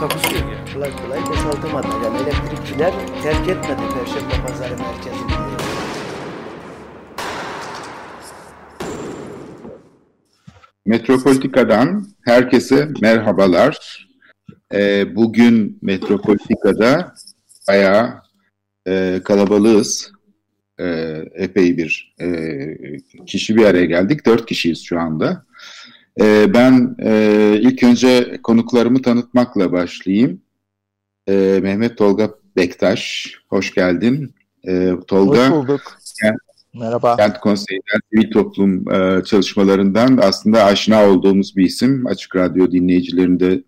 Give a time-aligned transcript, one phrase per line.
[0.00, 0.64] Takusuyor ya.
[0.74, 1.86] kolay kolay boşaltamadı.
[2.04, 2.92] Yani elektrikçiler
[3.22, 5.32] terk etmedi Perşembe Pazarı merkezini.
[10.86, 14.06] Metropolitika'dan herkese merhabalar.
[14.74, 17.14] Ee, bugün Metropolitika'da
[17.68, 18.22] bayağı
[18.88, 20.12] e, kalabalığız.
[20.80, 22.26] Ee, epey bir e,
[23.26, 24.26] kişi bir araya geldik.
[24.26, 25.45] Dört kişiyiz şu anda.
[26.20, 30.40] Ee, ben e, ilk önce konuklarımı tanıtmakla başlayayım.
[31.28, 34.34] Ee, Mehmet Tolga Bektaş, hoş geldin.
[34.68, 35.80] Ee, Tolga, Hoş bulduk.
[36.22, 37.16] Kent- Merhaba.
[37.16, 42.06] Kent Konseyi'nden sivil toplum e, çalışmalarından aslında aşina olduğumuz bir isim.
[42.06, 43.62] Açık Radyo dinleyicilerini de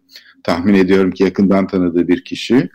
[0.45, 2.69] tahmin ediyorum ki yakından tanıdığı bir kişi.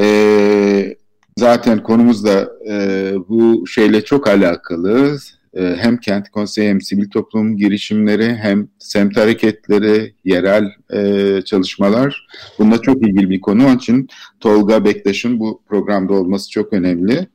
[0.00, 0.96] E,
[1.38, 5.18] zaten konumuz da e, bu şeyle çok alakalı.
[5.54, 12.26] E, hem Kent Konseyi hem sivil toplum girişimleri hem semt hareketleri, yerel e, çalışmalar.
[12.58, 13.66] Bunda çok ilgili bir konu.
[13.66, 14.08] Onun için
[14.40, 17.28] Tolga Bektaş'ın bu programda olması çok önemli.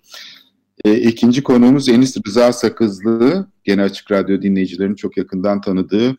[0.85, 6.17] E, ikinci konuğumuz Enis Rıza Sakızlı, gene Açık Radyo dinleyicilerinin çok yakından tanıdığı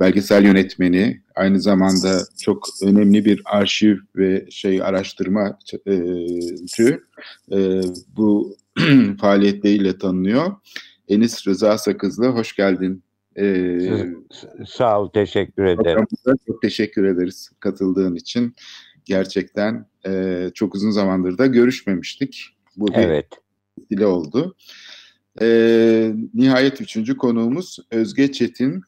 [0.00, 5.94] belgesel yönetmeni, aynı zamanda çok önemli bir arşiv ve şey araştırma e,
[6.76, 7.00] tü,
[7.52, 7.80] e,
[8.16, 8.56] bu
[9.20, 10.52] faaliyetleriyle tanınıyor.
[11.08, 13.02] Enis Rıza Sakızlı, hoş geldin.
[13.36, 13.78] E,
[14.66, 16.06] Sağ ol, teşekkür ederim.
[16.46, 18.54] Çok teşekkür ederiz katıldığın için.
[19.04, 22.56] Gerçekten e, çok uzun zamandır da görüşmemiştik.
[22.76, 23.26] Bu bir Evet.
[23.90, 24.56] dile oldu.
[25.40, 28.82] Ee, nihayet üçüncü konuğumuz Özge Çetin.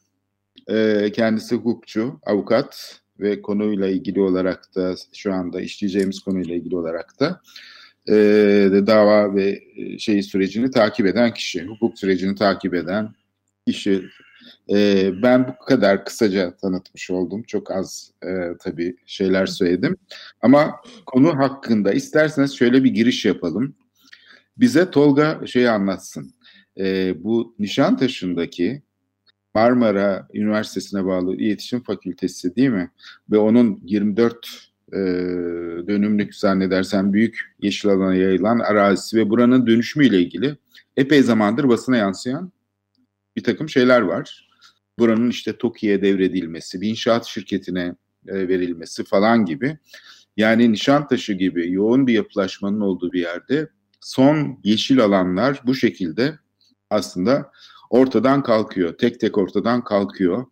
[0.69, 7.19] Ee, kendisi hukukçu, avukat ve konuyla ilgili olarak da şu anda işleyeceğimiz konuyla ilgili olarak
[7.19, 7.41] da
[8.09, 8.13] e,
[8.87, 13.09] dava ve e, şey sürecini takip eden kişi, hukuk sürecini takip eden
[13.67, 14.01] kişi.
[14.73, 17.43] Ee, ben bu kadar kısaca tanıtmış oldum.
[17.43, 18.29] Çok az e,
[18.59, 19.97] tabii şeyler söyledim.
[20.41, 20.75] Ama
[21.05, 23.75] konu hakkında isterseniz şöyle bir giriş yapalım
[24.57, 26.33] bize Tolga şeyi anlatsın.
[26.77, 28.81] Ee, bu Nişantaşı'ndaki
[29.55, 32.91] Marmara Üniversitesi'ne bağlı İletişim Fakültesi değil mi?
[33.31, 34.97] Ve onun 24 e,
[35.87, 40.57] dönümlük zannedersem büyük yeşil alana yayılan arazisi ve buranın dönüşümüyle ilgili
[40.97, 42.51] epey zamandır basına yansıyan
[43.35, 44.49] bir takım şeyler var.
[44.99, 47.95] Buranın işte TOKİ'ye devredilmesi, bir inşaat şirketine
[48.27, 49.77] e, verilmesi falan gibi.
[50.37, 53.69] Yani Nişantaşı gibi yoğun bir yapılaşmanın olduğu bir yerde
[53.99, 56.39] son yeşil alanlar bu şekilde
[56.89, 57.51] aslında
[57.89, 58.97] ortadan kalkıyor.
[58.97, 60.45] Tek tek ortadan kalkıyor.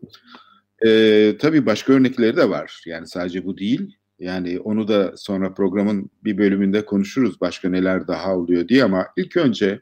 [0.86, 2.84] Ee, tabii başka örnekleri de var.
[2.86, 3.98] Yani sadece bu değil.
[4.20, 7.42] Yani onu da sonra programın bir bölümünde konuşuruz.
[7.42, 9.82] Başka neler daha oluyor diye ama ilk önce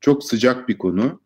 [0.00, 1.20] çok sıcak bir konu.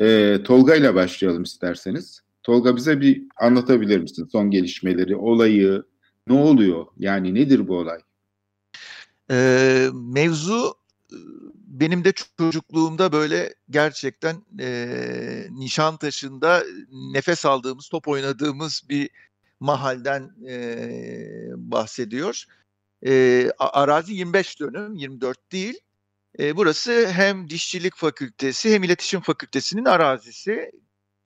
[0.00, 2.20] Ee, Tolga ile başlayalım isterseniz.
[2.42, 5.82] Tolga bize bir anlatabilir misin son gelişmeleri, olayı,
[6.26, 6.86] ne oluyor?
[6.98, 7.98] Yani nedir bu olay?
[9.30, 10.74] Ee, mevzu
[11.54, 16.64] benim de çocukluğumda böyle gerçekten e, Nişantaşı'nda
[17.12, 19.10] nefes aldığımız, top oynadığımız bir
[19.60, 20.56] mahalden e,
[21.56, 22.44] bahsediyor.
[23.06, 25.80] E, arazi 25 dönüm, 24 değil.
[26.38, 30.70] E, burası hem Dişçilik Fakültesi hem İletişim Fakültesi'nin arazisi.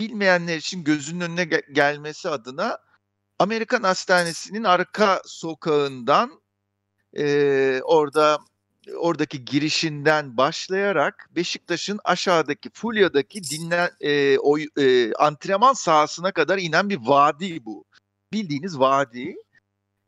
[0.00, 2.78] Bilmeyenler için gözünün önüne ge- gelmesi adına
[3.39, 6.41] Amerikan Hastanesi'nin arka sokağından
[7.16, 8.39] e, orada
[8.97, 16.98] oradaki girişinden başlayarak Beşiktaş'ın aşağıdaki Fulya'daki dinlen e, oy, e, antrenman sahasına kadar inen bir
[17.03, 17.84] vadi bu.
[18.34, 19.36] Bildiğiniz vadi.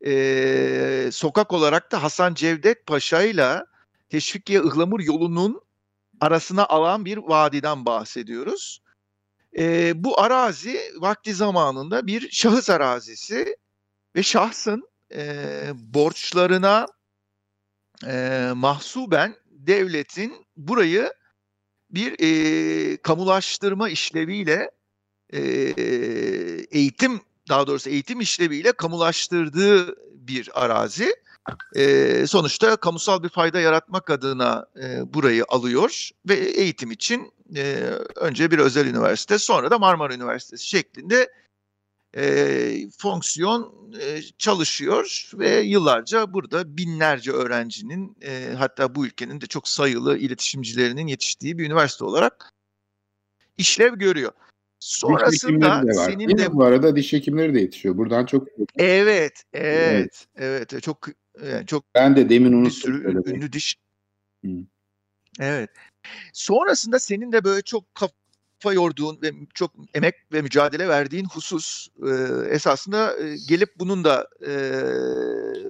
[0.06, 3.64] E, sokak olarak da Hasan Cevdet Paşa ile
[4.08, 5.60] Teşvikiye Ihlamur yolunun
[6.20, 8.82] arasına alan bir vadiden bahsediyoruz.
[9.58, 13.56] E, bu arazi vakti zamanında bir şahıs arazisi
[14.16, 15.42] ve şahsın e,
[15.74, 16.86] borçlarına
[18.06, 21.12] e, mahsuben devletin burayı
[21.90, 24.70] bir e, kamulaştırma işleviyle
[25.32, 25.40] e,
[26.70, 29.96] eğitim daha doğrusu eğitim işleviyle kamulaştırdığı
[30.28, 31.16] bir arazi.
[31.76, 38.50] E, sonuçta kamusal bir fayda yaratmak adına e, burayı alıyor ve eğitim için e, önce
[38.50, 41.32] bir özel üniversite sonra da Marmara Üniversitesi şeklinde
[42.16, 49.68] e, fonksiyon e, çalışıyor ve yıllarca burada binlerce öğrencinin e, hatta bu ülkenin de çok
[49.68, 52.52] sayılı iletişimcilerinin yetiştiği bir üniversite olarak
[53.58, 54.32] işlev görüyor.
[54.80, 56.10] Diş Sonrasında hekimleri de var.
[56.10, 56.52] senin Değil de?
[56.52, 57.96] Bu arada diş hekimleri de yetişiyor.
[57.96, 61.08] Buradan çok evet evet evet çok
[61.44, 62.70] yani çok ben de demin unuttum.
[62.70, 63.76] sürü ünlü diş.
[64.44, 64.50] Hı.
[65.40, 65.70] Evet.
[66.32, 72.10] Sonrasında senin de böyle çok kafa yorduğun ve çok emek ve mücadele verdiğin husus e,
[72.54, 74.52] esasında e, gelip bunun da e,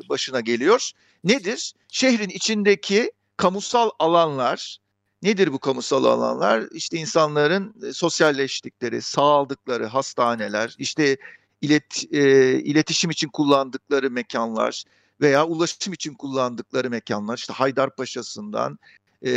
[0.08, 0.90] başına geliyor.
[1.24, 1.74] Nedir?
[1.88, 4.78] Şehrin içindeki kamusal alanlar,
[5.22, 6.64] nedir bu kamusal alanlar?
[6.72, 11.16] İşte insanların e, sosyalleştikleri, sağaldıkları hastaneler, işte
[11.60, 14.84] ilet, e, iletişim için kullandıkları mekanlar
[15.20, 18.78] veya ulaşım için kullandıkları mekanlar, işte Haydarpaşa'sından
[19.26, 19.32] e,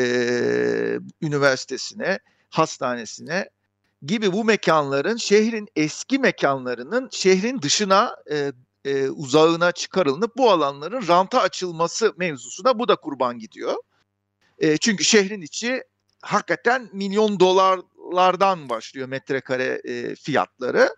[1.22, 3.50] üniversitesine, hastanesine
[4.06, 8.52] gibi bu mekanların şehrin eski mekanlarının şehrin dışına e,
[8.86, 13.76] e, uzağına çıkarılıp bu alanların ranta açılması mevzusuna bu da kurban gidiyor.
[14.60, 15.84] E, çünkü şehrin içi
[16.22, 20.96] hakikaten milyon dolarlardan başlıyor metrekare e, fiyatları.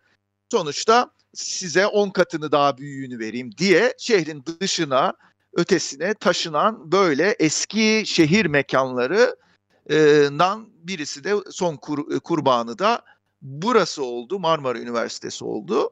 [0.51, 5.13] Sonuçta size 10 katını daha büyüğünü vereyim diye şehrin dışına
[5.53, 13.01] ötesine taşınan böyle eski şehir mekanlarından birisi de son kur- kurbanı da
[13.41, 15.89] burası oldu Marmara Üniversitesi oldu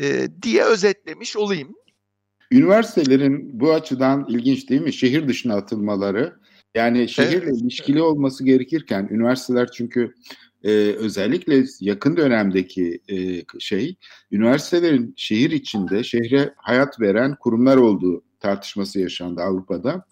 [0.00, 1.74] e, diye özetlemiş olayım.
[2.50, 4.92] Üniversitelerin bu açıdan ilginç değil mi?
[4.92, 6.41] Şehir dışına atılmaları.
[6.74, 7.62] Yani şehirle Evet.
[7.62, 10.14] ilişkili olması gerekirken üniversiteler çünkü
[10.64, 13.96] e, özellikle yakın dönemdeki e, şey
[14.30, 20.04] üniversitelerin şehir içinde şehre hayat veren kurumlar olduğu tartışması yaşandı Avrupa'da.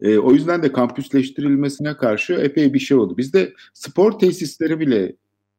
[0.00, 3.16] E, o yüzden de kampüsleştirilmesine karşı epey bir şey oldu.
[3.16, 5.16] Bizde spor tesisleri bile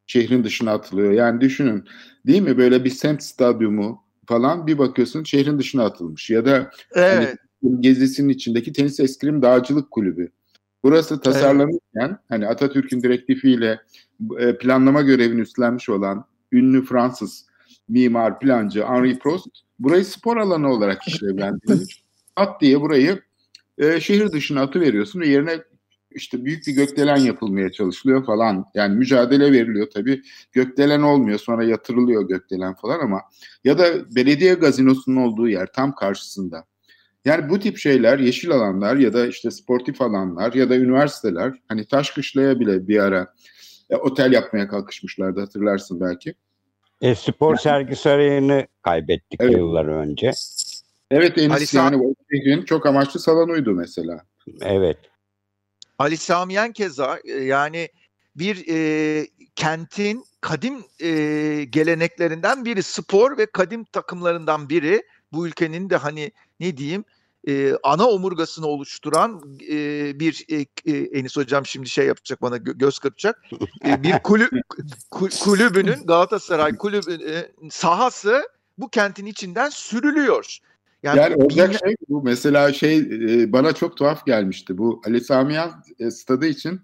[0.07, 1.11] şehrin dışına atılıyor.
[1.11, 1.83] Yani düşünün
[2.27, 6.29] değil mi böyle bir semt stadyumu falan bir bakıyorsun şehrin dışına atılmış.
[6.29, 7.37] Ya da Evet.
[7.81, 10.31] Gezisinin içindeki tenis eskrim dağcılık kulübü.
[10.83, 13.79] Burası tasarlanırken hani Atatürk'ün direktifiyle
[14.39, 17.45] e, planlama görevini üstlenmiş olan ünlü Fransız
[17.87, 19.47] mimar plancı Henri Prost
[19.79, 22.03] burayı spor alanı olarak işlevlendirmiş.
[22.35, 23.21] At diye burayı
[23.77, 25.59] e, şehir dışına atıveriyorsun ve yerine
[26.11, 28.65] işte büyük bir gökdelen yapılmaya çalışılıyor falan.
[28.73, 30.21] Yani mücadele veriliyor tabii.
[30.51, 33.21] Gökdelen olmuyor sonra yatırılıyor gökdelen falan ama
[33.63, 36.65] ya da belediye gazinosunun olduğu yer tam karşısında.
[37.25, 41.87] Yani bu tip şeyler yeşil alanlar ya da işte sportif alanlar ya da üniversiteler hani
[41.87, 43.33] Taşkışla'ya bile bir ara
[43.89, 46.35] e, otel yapmaya kalkışmışlardı hatırlarsın belki.
[47.01, 49.57] E, spor sergi sarayını kaybettik Evet.
[49.57, 50.31] yıllar önce.
[51.11, 54.21] Evet en Ali iyisi yani o şehrin çok amaçlı salonuydu mesela.
[54.61, 54.97] Evet.
[55.99, 57.89] Ali Sami Yen keza e, yani
[58.35, 61.09] bir e, kentin kadim e,
[61.69, 65.03] geleneklerinden biri spor ve kadim takımlarından biri
[65.35, 67.03] bu ülkenin de hani ne diyeyim
[67.47, 69.41] e, ana omurgasını oluşturan
[69.71, 69.75] e,
[70.19, 73.43] bir e, e, Enis hocam şimdi şey yapacak bana gö- göz kırpacak
[73.85, 74.51] E, bir kulüp
[75.11, 80.57] ku- kulübünün Galatasaray kulübünün sahası bu kentin içinden sürülüyor.
[81.03, 85.53] Yani olacak binler- şey bu mesela şey e, bana çok tuhaf gelmişti bu Ali Sami
[85.53, 86.81] Yen e, stadı için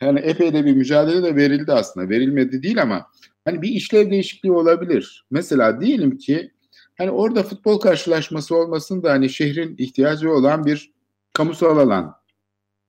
[0.00, 3.06] hani epey de bir mücadele de verildi aslında verilmedi değil ama
[3.44, 5.26] hani bir işlev değişikliği olabilir.
[5.30, 6.52] Mesela diyelim ki
[7.00, 10.92] hani orada futbol karşılaşması olmasın da hani şehrin ihtiyacı olan bir
[11.32, 12.14] kamusal alan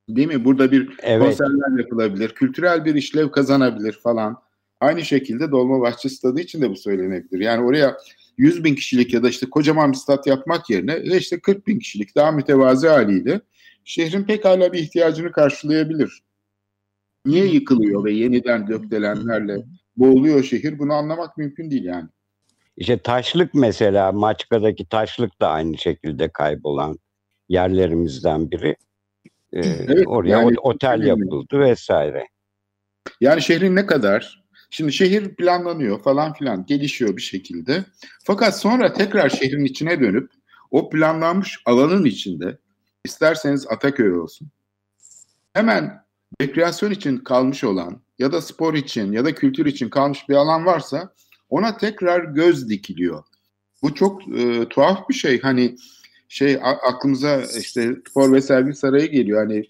[0.10, 0.46] değil mi?
[0.46, 1.24] Burada bir Evet.
[1.24, 4.42] konserler yapılabilir, kültürel bir işlev kazanabilir falan.
[4.80, 7.40] Aynı şekilde Dolmabahçe Stadı için de bu söylenebilir.
[7.40, 7.98] Yani oraya
[8.38, 12.16] 100 bin kişilik ya da işte kocaman bir stat yapmak yerine işte 40 bin kişilik
[12.16, 13.42] daha mütevazi haliyle
[13.86, 16.24] şehrin pekala bir ihtiyacını karşılayabilir.
[17.26, 19.66] Niye yıkılıyor ve yeniden gökdelenlerle
[19.98, 22.10] boğuluyor şehir bunu anlamak mümkün değil yani.
[22.82, 27.00] İşte taşlık mesela Maçka'daki taşlık da aynı şekilde kaybolan
[27.50, 28.76] yerlerimizden biri.
[29.54, 32.28] Ee, Evet, oraya yani- ot- otel yapıldı vesaire.
[33.22, 37.86] Yani şehrin ne kadar şimdi şehir planlanıyor falan filan gelişiyor bir şekilde.
[38.24, 40.32] Fakat sonra tekrar şehrin içine dönüp
[40.72, 42.58] o planlanmış alanın içinde
[43.06, 44.48] isterseniz Ataköy olsun.
[45.54, 46.04] Hemen
[46.42, 50.66] rekreasyon için kalmış olan ya da spor için ya da kültür için kalmış bir alan
[50.66, 51.14] varsa
[51.52, 53.24] ona tekrar göz dikiliyor.
[53.84, 55.42] Bu çok e, tuhaf bir şey.
[55.42, 55.76] Hani
[56.30, 59.40] şey aklımıza işte spor ve sergi sarayı geliyor.
[59.48, 59.66] Hani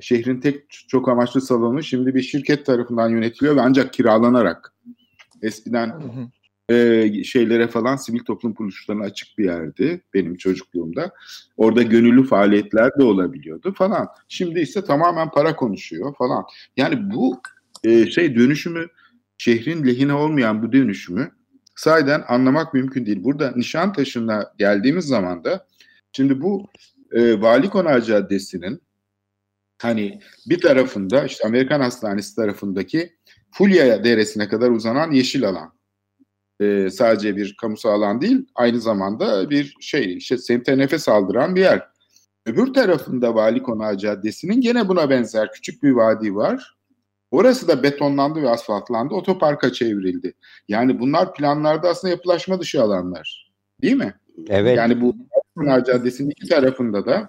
[0.00, 4.72] şehrin tek çok amaçlı salonu şimdi bir şirket tarafından yönetiliyor ve ancak kiralanarak.
[5.42, 6.08] Eskiden Hı
[6.72, 6.74] hı.
[6.74, 11.10] e, şeylere falan sivil toplum kuruluşlarına açık bir yerdi benim çocukluğumda.
[11.56, 14.08] Orada gönüllü faaliyetler de olabiliyordu falan.
[14.28, 16.44] Şimdi ise tamamen para konuşuyor falan.
[16.76, 17.40] Yani bu
[17.84, 18.86] e, şey dönüşümü
[19.42, 21.30] şehrin lehine olmayan bu dönüşümü
[21.76, 23.24] sahiden anlamak mümkün değil.
[23.24, 25.66] Burada Nişantaşı'na geldiğimiz zaman da
[26.12, 26.66] şimdi bu
[27.12, 28.82] e, Vali Konağı Caddesi'nin
[29.78, 33.12] hani bir tarafında işte Amerikan Hastanesi tarafındaki
[33.50, 35.72] Fulya Deresi'ne kadar uzanan yeşil alan.
[36.60, 41.60] E, sadece bir kamusal alan değil, aynı zamanda bir şey, işte semte nefes aldıran bir
[41.60, 41.88] yer.
[42.46, 46.81] Öbür tarafında Vali Konağı Caddesi'nin gene buna benzer küçük bir vadi var.
[47.32, 50.34] Orası da betonlandı ve asfaltlandı, otoparka çevrildi.
[50.68, 53.52] Yani bunlar planlarda aslında yapılaşma dışı alanlar.
[53.82, 54.14] Değil mi?
[54.48, 54.76] Evet.
[54.76, 55.16] Yani bu
[55.56, 57.28] Pınar Caddesi'nin iki tarafında da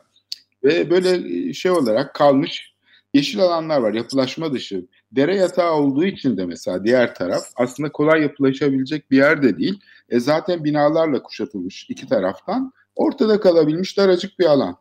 [0.64, 2.74] ve böyle şey olarak kalmış
[3.14, 3.94] yeşil alanlar var.
[3.94, 4.86] Yapılaşma dışı.
[5.12, 9.80] Dere yatağı olduğu için de mesela diğer taraf aslında kolay yapılaşabilecek bir yer de değil.
[10.10, 12.74] E zaten binalarla kuşatılmış iki taraftan.
[12.96, 14.76] Ortada kalabilmiş daracık bir alan.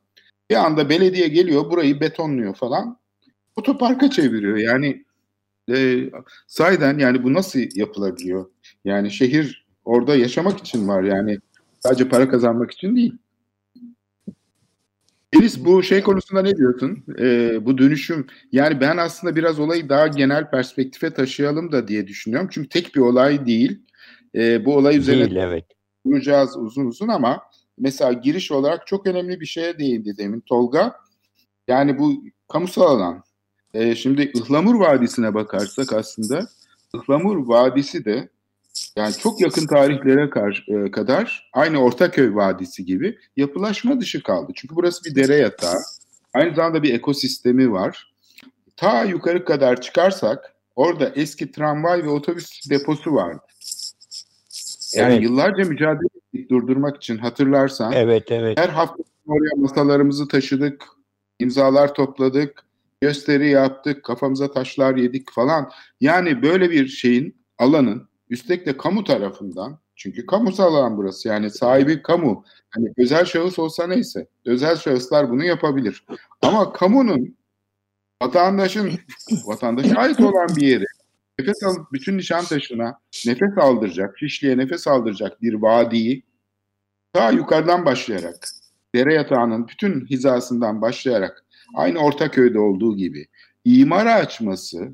[0.51, 2.99] Bir anda belediye geliyor burayı betonluyor falan.
[3.57, 4.57] Otoparka çeviriyor.
[4.57, 5.05] Yani
[5.71, 6.11] e,
[6.47, 8.51] sahiden yani bu nasıl yapılabiliyor?
[8.85, 11.39] Yani şehir orada yaşamak için var yani
[11.81, 13.13] sadece para kazanmak için değil.
[15.35, 17.05] Deniz bu şey konusunda ne diyorsun?
[17.19, 22.49] Ee, bu dönüşüm yani ben aslında biraz olayı daha genel perspektife taşıyalım da diye düşünüyorum.
[22.53, 23.81] Çünkü tek bir olay değil.
[24.35, 25.65] Ee, bu olay üzerine Değil, evet.
[26.07, 27.43] duracağız uzun uzun ama
[27.79, 30.97] mesela giriş olarak çok önemli bir şeye değindi demin Tolga.
[31.69, 33.23] Yani bu kamusal alan.
[33.75, 36.47] Ee, şimdi Ihlamur Vadisi'ne bakarsak aslında
[36.95, 38.29] Ihlamur Vadisi de
[38.97, 40.31] yani çok yakın tarihlere
[40.69, 44.53] e, kadar aynı Ortaköy Vadisi gibi yapılaşma dışı kaldı.
[44.55, 45.79] Çünkü burası bir dere yatağı.
[46.35, 48.13] Aynı zamanda bir ekosistemi var.
[48.77, 53.43] Ta yukarı kadar çıkarsak orada eski tramvay ve otobüs deposu vardı.
[54.95, 55.23] Yani Evet.
[55.23, 57.93] yıllarca mücadele ettik durdurmak için hatırlarsan.
[57.93, 58.59] Evet, evet.
[58.59, 60.85] Her hafta oraya masalarımızı taşıdık,
[61.39, 62.65] imzalar topladık,
[63.03, 65.71] gösteri yaptık, kafamıza taşlar yedik falan.
[66.01, 72.03] Yani böyle bir şeyin, alanın, üstelik de kamu tarafından, çünkü kamusal alan burası yani sahibi
[72.03, 72.45] kamu.
[72.71, 76.07] Hani özel şahıs olsa neyse, özel şahıslar bunu yapabilir.
[76.43, 77.37] Ama kamunun,
[78.23, 78.93] vatandaşın,
[79.47, 80.85] vatandaşa ait olan bir yeri,
[81.39, 86.23] nefes alıp bütün Nişantaşı'na nefes aldıracak, Şişli'ye nefes aldıracak bir vadiyi
[87.13, 88.49] ta yukarıdan başlayarak,
[88.95, 91.45] dere yatağının bütün hizasından başlayarak
[91.75, 93.27] aynı Ortaköy'de olduğu gibi
[93.65, 94.93] imara açması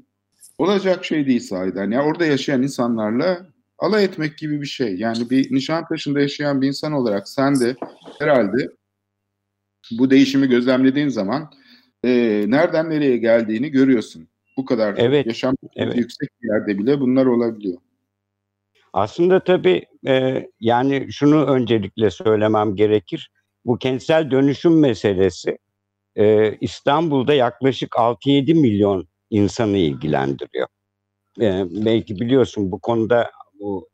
[0.58, 1.90] olacak şey değil sahiden.
[1.90, 3.46] Ya orada yaşayan insanlarla
[3.78, 4.94] alay etmek gibi bir şey.
[4.96, 7.76] Yani bir Nişantaşı'nda yaşayan bir insan olarak sen de
[8.18, 8.70] herhalde
[9.90, 11.50] bu değişimi gözlemlediğin zaman
[12.04, 12.10] e,
[12.48, 14.28] nereden nereye geldiğini görüyorsun.
[14.56, 15.96] Bu kadar Evet, yaşam evet.
[15.96, 17.78] yüksek bir yerde bile bunlar olabiliyor.
[18.92, 23.30] Aslında tabii e, yani şunu öncelikle söylemem gerekir.
[23.64, 25.58] Bu kentsel dönüşüm meselesi
[26.18, 30.68] e, İstanbul'da yaklaşık 6-7 milyon insanı ilgilendiriyor.
[31.40, 33.88] E, belki biliyorsun bu konuda bu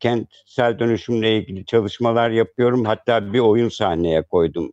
[0.00, 2.84] kentsel dönüşümle ilgili çalışmalar yapıyorum.
[2.84, 4.72] Hatta bir oyun sahneye koydum.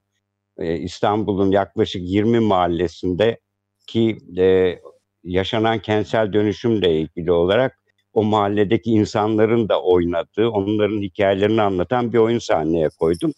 [0.57, 3.39] E, İstanbul'un yaklaşık 20 mahallesinde
[3.87, 4.79] ki e,
[5.23, 7.79] yaşanan kentsel dönüşümle ilgili olarak
[8.13, 13.33] o mahalledeki insanların da oynadığı, onların hikayelerini anlatan bir oyun sahneye koydum.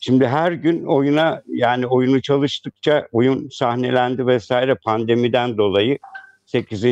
[0.00, 5.98] Şimdi her gün oyuna yani oyunu çalıştıkça oyun sahnelendi vesaire pandemiden dolayı
[6.46, 6.84] 8.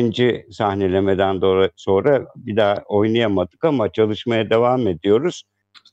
[0.51, 1.41] sahnelemeden
[1.75, 5.43] sonra bir daha oynayamadık ama çalışmaya devam ediyoruz.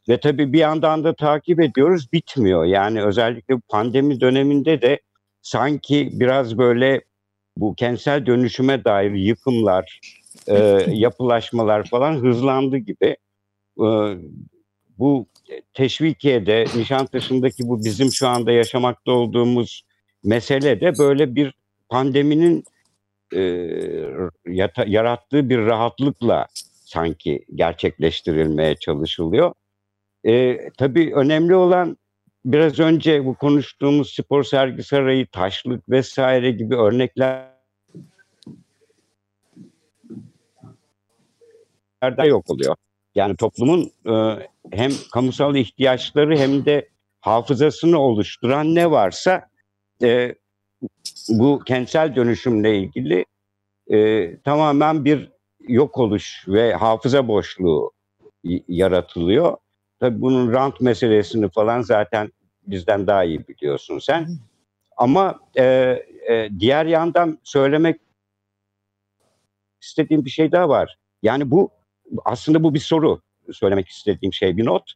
[0.08, 2.64] Ve tabii bir yandan da takip ediyoruz bitmiyor.
[2.64, 5.00] Yani özellikle pandemi döneminde de
[5.42, 7.00] sanki biraz böyle
[7.56, 10.00] bu kentsel dönüşüme dair yıkımlar,
[10.49, 13.16] e, yapılaşmalar falan hızlandı gibi.
[13.80, 13.87] E,
[14.99, 15.26] bu
[15.74, 19.82] Teşvikiye'de, Nişantaşı'ndaki bu bizim şu anda yaşamakta olduğumuz
[20.24, 21.54] mesele de böyle bir
[21.88, 22.64] pandeminin
[23.34, 23.40] e,
[24.46, 26.46] yata- yarattığı bir rahatlıkla
[26.84, 29.52] sanki gerçekleştirilmeye çalışılıyor.
[30.26, 31.96] E, tabii önemli olan
[32.44, 37.48] biraz önce bu konuştuğumuz spor sergi sarayı, taşlık vesaire gibi örnekler
[42.26, 42.76] yok oluyor.
[43.14, 44.12] Yani toplumun e,
[44.73, 46.88] hem kamusal ihtiyaçları hem de
[47.20, 49.49] hafızasını oluşturan ne varsa
[50.02, 50.35] e,
[51.28, 53.25] bu kentsel dönüşümle ilgili
[53.90, 55.32] e, tamamen bir
[55.68, 57.92] yok oluş ve hafıza boşluğu
[58.68, 59.56] yaratılıyor.
[60.00, 62.32] Tabii bunun rant meselesini falan zaten
[62.66, 64.28] bizden daha iyi biliyorsun sen.
[64.96, 65.64] Ama e,
[66.28, 68.00] e, diğer yandan söylemek
[69.82, 70.99] istediğim bir şey daha var.
[71.23, 71.70] Yani bu
[72.25, 73.20] aslında bu bir soru
[73.52, 74.92] söylemek istediğim şey bir not.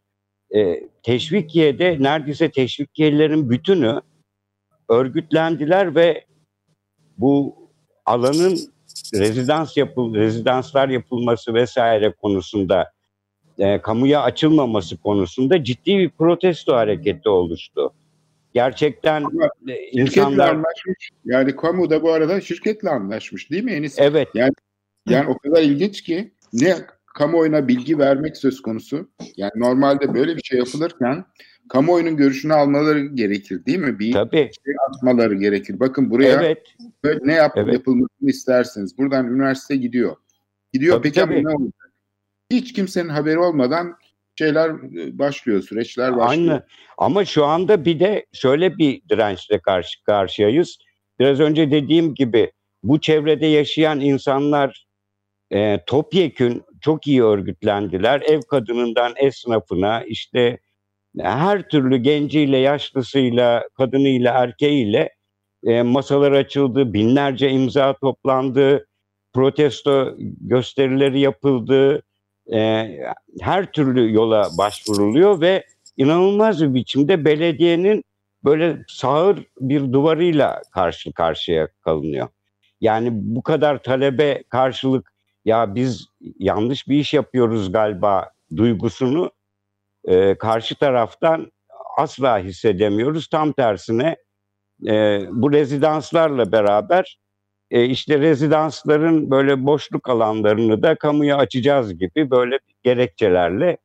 [0.54, 4.00] E, Teşvikiye'de neredeyse Teşvikiyelilerin bütünü
[4.88, 6.24] örgütlendiler ve
[7.18, 7.56] bu
[8.06, 8.58] alanın
[9.14, 12.92] rezidans yapıl rezidanslar yapılması vesaire konusunda
[13.58, 17.92] e, kamuya açılmaması konusunda ciddi bir protesto hareketi oluştu.
[18.54, 21.10] Gerçekten Ama e, insanlar anlaşmış.
[21.24, 23.98] Yani kamu da bu arada şirketle anlaşmış değil mi Enis?
[23.98, 24.28] evet
[25.08, 26.76] Yani o kadar ilginç ki ne
[27.14, 29.10] kamuoyuna bilgi vermek söz konusu.
[29.36, 31.24] Yani normalde böyle bir şey yapılırken
[31.68, 33.98] kamuoyunun görüşünü almaları gerekir değil mi?
[33.98, 34.50] Bir tabii
[34.88, 35.80] atmaları gerekir.
[35.80, 36.66] Bakın buraya evet
[37.04, 37.74] böyle ne yap Evet.
[37.74, 38.98] yapılmasını isterseniz.
[38.98, 40.16] Buradan üniversite gidiyor.
[40.72, 41.44] Gidiyor Tabii, peki tabii.
[41.44, 41.92] ne olacak?
[42.50, 43.96] Hiç kimsenin haberi olmadan
[44.38, 46.30] şeyler e, başlıyor, süreçler başlıyor.
[46.52, 46.66] Aynı.
[46.98, 50.78] Ama şu anda bir de şöyle bir dirençle karşı karşıyayız.
[51.20, 52.52] Biraz önce dediğim gibi
[52.82, 54.86] bu çevrede yaşayan insanlar
[55.50, 58.20] e, topyekün çok iyi örgütlendiler.
[58.20, 60.58] Ev kadınından esnafına işte
[61.18, 65.14] her türlü genciyle, yaşlısıyla, kadınıyla, erkeğiyle
[65.64, 68.86] e, masalar açıldı, binlerce imza toplandı,
[69.32, 72.02] protesto gösterileri yapıldı.
[72.52, 72.88] E,
[73.40, 75.64] her türlü yola başvuruluyor ve
[75.96, 78.04] inanılmaz bir biçimde belediyenin
[78.44, 82.28] böyle sağır bir duvarıyla karşı karşıya kalınıyor.
[82.80, 85.12] Yani bu kadar talebe karşılık
[85.44, 86.06] ya biz
[86.38, 89.30] yanlış bir iş yapıyoruz galiba duygusunu
[90.04, 91.52] e, karşı taraftan
[91.96, 93.28] asla hissedemiyoruz.
[93.28, 94.16] Tam tersine
[94.86, 97.18] e, bu rezidanslarla beraber
[97.70, 103.76] e, işte rezidansların böyle boşluk alanlarını da kamuya açacağız gibi böyle gerekçelerle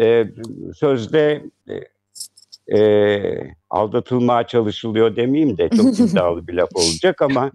[0.00, 0.24] e,
[0.74, 1.74] sözde e,
[2.78, 7.50] e, aldatılmaya çalışılıyor demeyeyim de çok iddialı bir laf olacak ama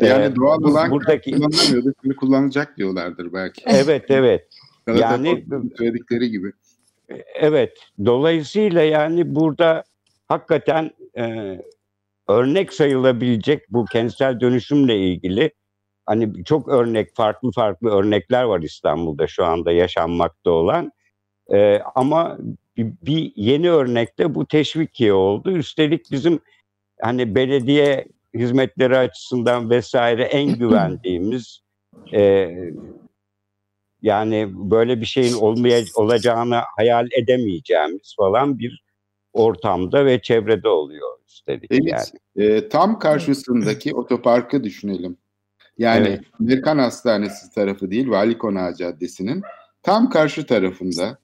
[0.00, 3.62] Yani e, doğal olan buradaki kullanamıyordu, şimdi kullanacak diyorlardır belki.
[3.66, 4.48] evet evet
[4.86, 5.44] yani-
[5.78, 6.52] söyledikleri gibi.
[7.34, 7.72] Evet,
[8.06, 9.84] dolayısıyla yani burada
[10.28, 11.56] hakikaten e,
[12.28, 15.50] örnek sayılabilecek bu kentsel dönüşümle ilgili
[16.06, 20.92] hani çok örnek, farklı farklı örnekler var İstanbul'da şu anda yaşanmakta olan.
[21.52, 22.38] E, ama
[22.76, 25.50] bir, bir yeni örnekte bu teşvikiye oldu.
[25.50, 26.40] Üstelik bizim
[27.00, 31.60] hani belediye hizmetleri açısından vesaire en güvendiğimiz
[32.14, 32.50] e,
[34.02, 38.84] yani böyle bir şeyin olmaya olacağını hayal edemeyeceğimiz falan bir
[39.32, 42.12] ortamda ve çevrede oluyor üstelik Evet.
[42.36, 42.46] yani.
[42.48, 45.16] E, tam karşısındaki otoparkı düşünelim.
[45.78, 46.20] Yani Evet.
[46.40, 49.42] Amerikan Hastanesi tarafı değil, Vali Konağı Caddesi'nin
[49.82, 51.18] tam karşı tarafında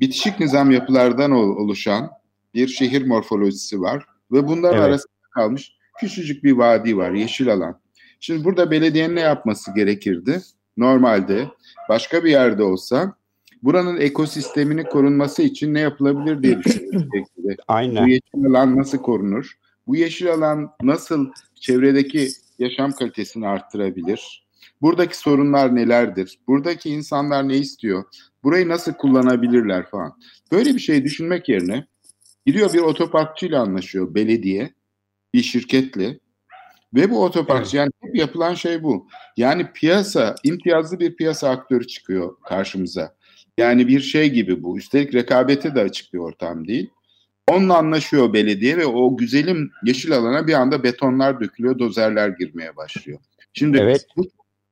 [0.00, 2.10] bitişik nizam yapılardan ol- oluşan
[2.54, 4.88] bir şehir morfolojisi var ve bunların Evet.
[4.88, 7.80] arasında kalmış küçücük bir vadi var, yeşil alan.
[8.20, 10.40] Şimdi burada belediyenin ne yapması gerekirdi?
[10.76, 11.48] Normalde
[11.88, 13.14] başka bir yerde olsa
[13.62, 16.56] buranın ekosisteminin korunması için ne yapılabilir diye
[16.92, 17.56] belki de.
[17.58, 18.06] Bu Aynen.
[18.06, 19.58] yeşil alan nasıl korunur?
[19.86, 24.48] Bu yeşil alan nasıl çevredeki yaşam kalitesini arttırabilir?
[24.82, 26.38] Buradaki sorunlar nelerdir?
[26.48, 28.04] Buradaki insanlar ne istiyor?
[28.44, 30.18] Burayı nasıl kullanabilirler falan.
[30.52, 31.86] Böyle bir şey düşünmek yerine
[32.46, 34.74] gidiyor bir otoparkçıyla anlaşıyor belediye
[35.34, 36.18] bir şirketle
[36.94, 39.08] ve bu otoparkçı yani hep yapılan şey bu.
[39.36, 43.14] Yani piyasa imtiyazlı bir piyasa aktörü çıkıyor karşımıza.
[43.58, 44.78] Yani bir şey gibi bu.
[44.78, 46.90] Üstelik rekabete de açık bir ortam değil.
[47.48, 53.18] Onunla anlaşıyor belediye ve o güzelim yeşil alana bir anda betonlar dökülüyor, dozerler girmeye başlıyor.
[53.52, 54.06] Şimdi Evet.
[54.16, 54.28] bu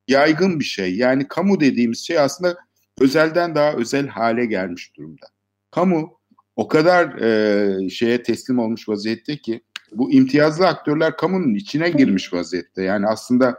[0.09, 0.97] yaygın bir şey.
[0.97, 2.57] Yani kamu dediğimiz şey aslında
[3.01, 5.27] özelden daha özel hale gelmiş durumda.
[5.71, 6.21] Kamu
[6.57, 9.61] o kadar e, şeye teslim olmuş vaziyette ki
[9.93, 12.83] bu imtiyazlı aktörler kamunun içine girmiş vaziyette.
[12.83, 13.59] Yani aslında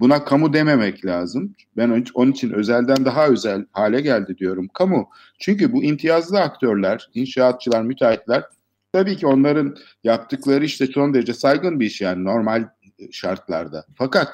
[0.00, 1.54] buna kamu dememek lazım.
[1.76, 4.68] Ben onun- için özelden daha özel hale geldi diyorum.
[4.68, 5.08] Kamu.
[5.38, 8.44] Çünkü bu imtiyazlı aktörler, inşaatçılar, müteahhitler
[8.92, 12.68] tabii ki onların yaptıkları işte son derece saygın bir iş yani normal
[13.10, 13.86] şartlarda.
[13.94, 14.28] Fakat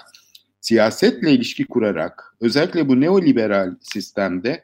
[0.61, 4.62] siyasetle ilişki kurarak özellikle bu neoliberal sistemde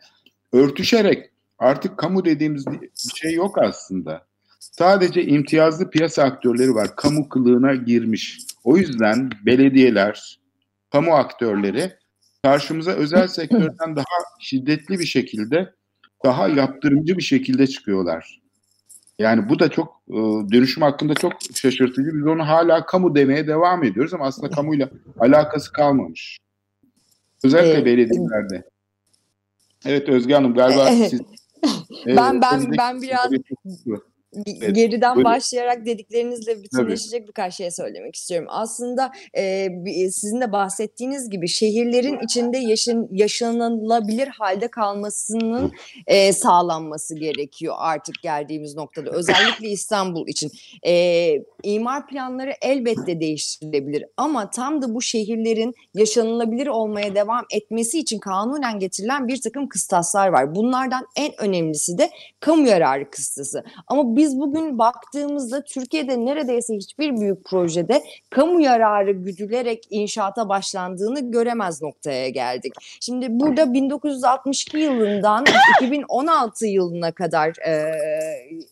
[0.53, 4.27] örtüşerek artık kamu dediğimiz bir şey yok aslında.
[4.59, 6.97] Sadece imtiyazlı piyasa aktörleri var.
[6.97, 8.39] Kamu kılığına girmiş.
[8.65, 10.39] O yüzden belediyeler,
[10.93, 11.93] kamu aktörleri
[12.43, 14.05] karşımıza özel sektörden daha
[14.41, 15.75] şiddetli bir şekilde,
[16.25, 18.41] daha yaptırımcı bir şekilde çıkıyorlar.
[19.19, 20.15] Yani bu da çok e,
[20.53, 22.11] dönüşüm hakkında çok şaşırtıcı.
[22.15, 26.39] Biz onu hala kamu demeye devam ediyoruz ama aslında kamuyla alakası kalmamış.
[27.45, 28.63] Özellikle Ee, belediyelerde.
[29.85, 31.11] Evet Özge Hanım galiba Evet.
[31.11, 31.21] siz...
[32.07, 33.43] Ben- ben- elinizdeki- ben biraz- Bir
[34.33, 35.33] Evet, Geriden buyurun.
[35.33, 38.49] başlayarak dediklerinizle bütünleşecek birkaç şey söylemek istiyorum.
[38.51, 39.69] Aslında e,
[40.11, 45.73] sizin de bahsettiğiniz gibi şehirlerin içinde yaşın, yaşanılabilir halde kalmasının
[46.07, 49.11] e, sağlanması gerekiyor artık geldiğimiz noktada.
[49.11, 50.51] Özellikle İstanbul için.
[50.87, 58.19] E, imar planları elbette değiştirilebilir ama tam da bu şehirlerin yaşanılabilir olmaya devam etmesi için
[58.19, 60.55] kanunen getirilen bir takım kıstaslar var.
[60.55, 62.11] Bunlardan en önemlisi de
[62.41, 63.65] kamu yararı kıstası.
[63.87, 71.83] Ama biz bugün baktığımızda Türkiye'de neredeyse hiçbir büyük projede kamu yararı güdülerek inşaata başlandığını göremez
[71.83, 72.73] noktaya geldik.
[73.01, 75.45] Şimdi burada 1962 yılından
[75.83, 77.93] 2016 yılına kadar e,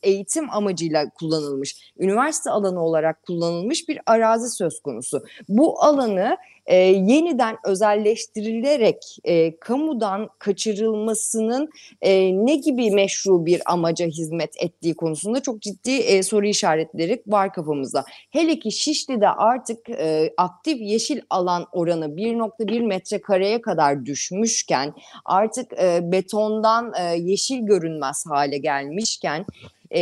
[0.03, 5.25] eğitim amacıyla kullanılmış, üniversite alanı olarak kullanılmış bir arazi söz konusu.
[5.49, 11.69] Bu alanı e, yeniden özelleştirilerek e, kamudan kaçırılmasının
[12.01, 17.53] e, ne gibi meşru bir amaca hizmet ettiği konusunda çok ciddi e, soru işaretleri var
[17.53, 18.05] kafamızda.
[18.31, 26.01] Hele ki Şişli'de artık e, aktif yeşil alan oranı 1.1 metrekareye kadar düşmüşken artık e,
[26.13, 29.47] betondan e, yeşil görünmez hale gelmişken
[29.95, 30.01] e,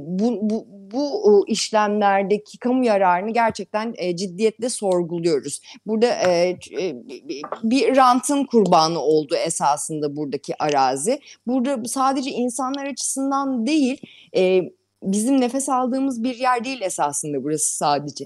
[0.00, 5.60] bu, bu, bu işlemlerdeki kamu yararını gerçekten e, ciddiyetle sorguluyoruz.
[5.86, 6.56] Burada e,
[7.62, 11.20] bir rantın kurbanı oldu esasında buradaki arazi.
[11.46, 14.00] Burada sadece insanlar açısından değil,
[14.36, 14.62] e,
[15.02, 18.24] bizim nefes aldığımız bir yer değil esasında burası sadece.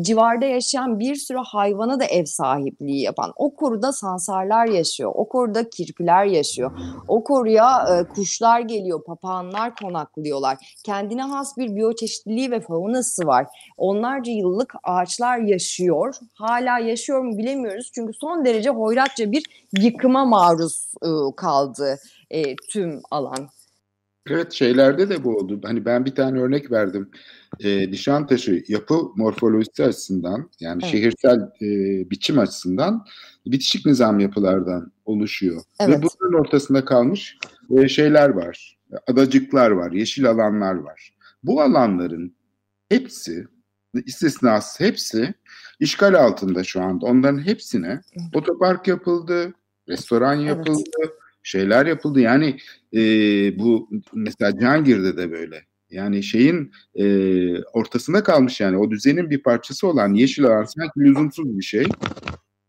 [0.00, 5.70] Civarda yaşayan bir sürü hayvana da ev sahipliği yapan, o koruda sansarlar yaşıyor, o koruda
[5.70, 6.70] kirpiler yaşıyor,
[7.08, 10.76] o koruya e, kuşlar geliyor, papağanlar konaklıyorlar.
[10.84, 13.46] Kendine has bir biyoçeşitliliği ve faunası var.
[13.76, 16.14] Onlarca yıllık ağaçlar yaşıyor.
[16.34, 17.90] Hala yaşıyor mu bilemiyoruz.
[17.94, 19.44] Çünkü son derece hoyratça bir
[19.78, 21.98] yıkıma maruz e, kaldı
[22.30, 23.48] e, tüm alan.
[24.30, 25.60] Evet şeylerde de bu oldu.
[25.64, 27.10] Hani ben bir tane örnek verdim.
[27.60, 30.92] E, Nişantaşı yapı morfolojisi açısından yani Evet.
[30.92, 31.66] şehirsel e,
[32.10, 33.04] biçim açısından
[33.46, 35.56] bitişik nizam yapılardan oluşuyor.
[35.56, 35.98] Ve Evet.
[36.02, 37.38] bunların ortasında kalmış
[37.76, 38.78] e, şeyler var.
[39.06, 41.14] Adacıklar var, yeşil alanlar var.
[41.42, 42.36] Bu alanların
[42.88, 43.46] hepsi
[44.06, 45.34] istisnasız hepsi
[45.80, 47.06] işgal altında şu anda.
[47.06, 48.00] Onların hepsine
[48.34, 49.54] otopark yapıldı,
[49.88, 50.82] restoran yapıldı,
[51.42, 52.20] şeyler yapıldı.
[52.20, 52.56] Yani
[52.94, 53.00] e,
[53.58, 55.64] bu mesela Cihangir'de de böyle.
[55.94, 57.04] Yani şeyin e,
[57.62, 61.86] ortasında kalmış yani o düzenin bir parçası olan yeşil alan sanki lüzumsuz bir şey.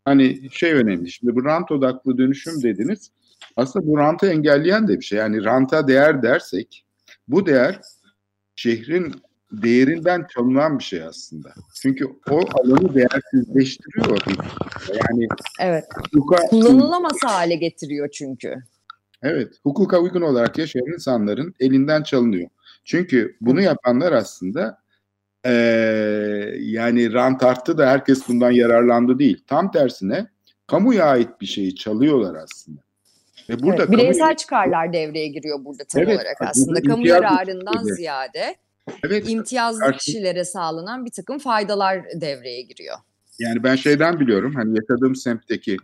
[0.05, 1.11] Hani şey önemli.
[1.11, 3.11] Şimdi bu rant odaklı dönüşüm dediniz.
[3.55, 5.19] Aslında bu rantı engelleyen de bir şey.
[5.19, 6.85] Yani ranta değer dersek
[7.27, 7.79] bu değer
[8.55, 9.13] şehrin
[9.51, 11.53] değerinden çalınan bir şey aslında.
[11.81, 14.17] Çünkü o alanı değersizleştiriyor.
[14.89, 15.27] Yani
[15.59, 15.85] Evet.
[16.13, 18.55] hukuka, Kullanılamaz hale getiriyor çünkü.
[19.21, 22.49] Evet, hukuka uygun olarak yaşayan insanların elinden çalınıyor.
[22.85, 24.77] Çünkü bunu yapanlar aslında
[25.45, 29.43] eee, yani rant arttı da herkes bundan yararlandı değil.
[29.47, 30.27] Tam tersine
[30.67, 32.81] kamuya ait bir şeyi çalıyorlar aslında.
[33.49, 36.81] Ve burada Evet, bireysel çıkarlar devreye giriyor burada tam Evet, olarak aslında.
[36.81, 37.95] Kamu yararından ilişkileri.
[37.95, 38.55] ziyade
[39.05, 42.97] evet, imtiyazlı karşı- kişilere sağlanan bir takım faydalar devreye giriyor.
[43.39, 45.77] Yani ben şeyden biliyorum hani yaşadığım semtteki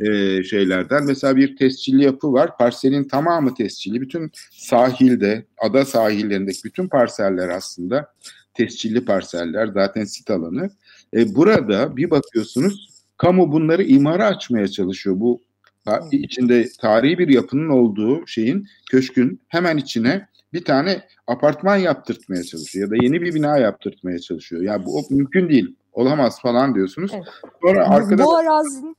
[0.00, 2.56] e, şeylerden mesela bir tescilli yapı var.
[2.58, 4.00] Parselin tamamı tescilli.
[4.00, 8.12] Bütün sahilde, ada sahillerindeki bütün parseller aslında
[8.54, 9.66] tescilli parseller.
[9.66, 10.70] Zaten sit alanı.
[11.14, 15.20] E, burada bir bakıyorsunuz kamu bunları imara açmaya çalışıyor.
[15.20, 15.42] Bu
[15.84, 22.86] ta- içinde tarihi bir yapının olduğu şeyin köşkün hemen içine bir tane apartman yaptırtmaya çalışıyor
[22.86, 24.62] ya da yeni bir bina yaptırtmaya çalışıyor.
[24.62, 25.76] Ya bu o mümkün değil.
[25.96, 27.10] Olamaz falan diyorsunuz.
[27.14, 27.24] Evet.
[27.62, 28.96] Sonra arkada bu arazinin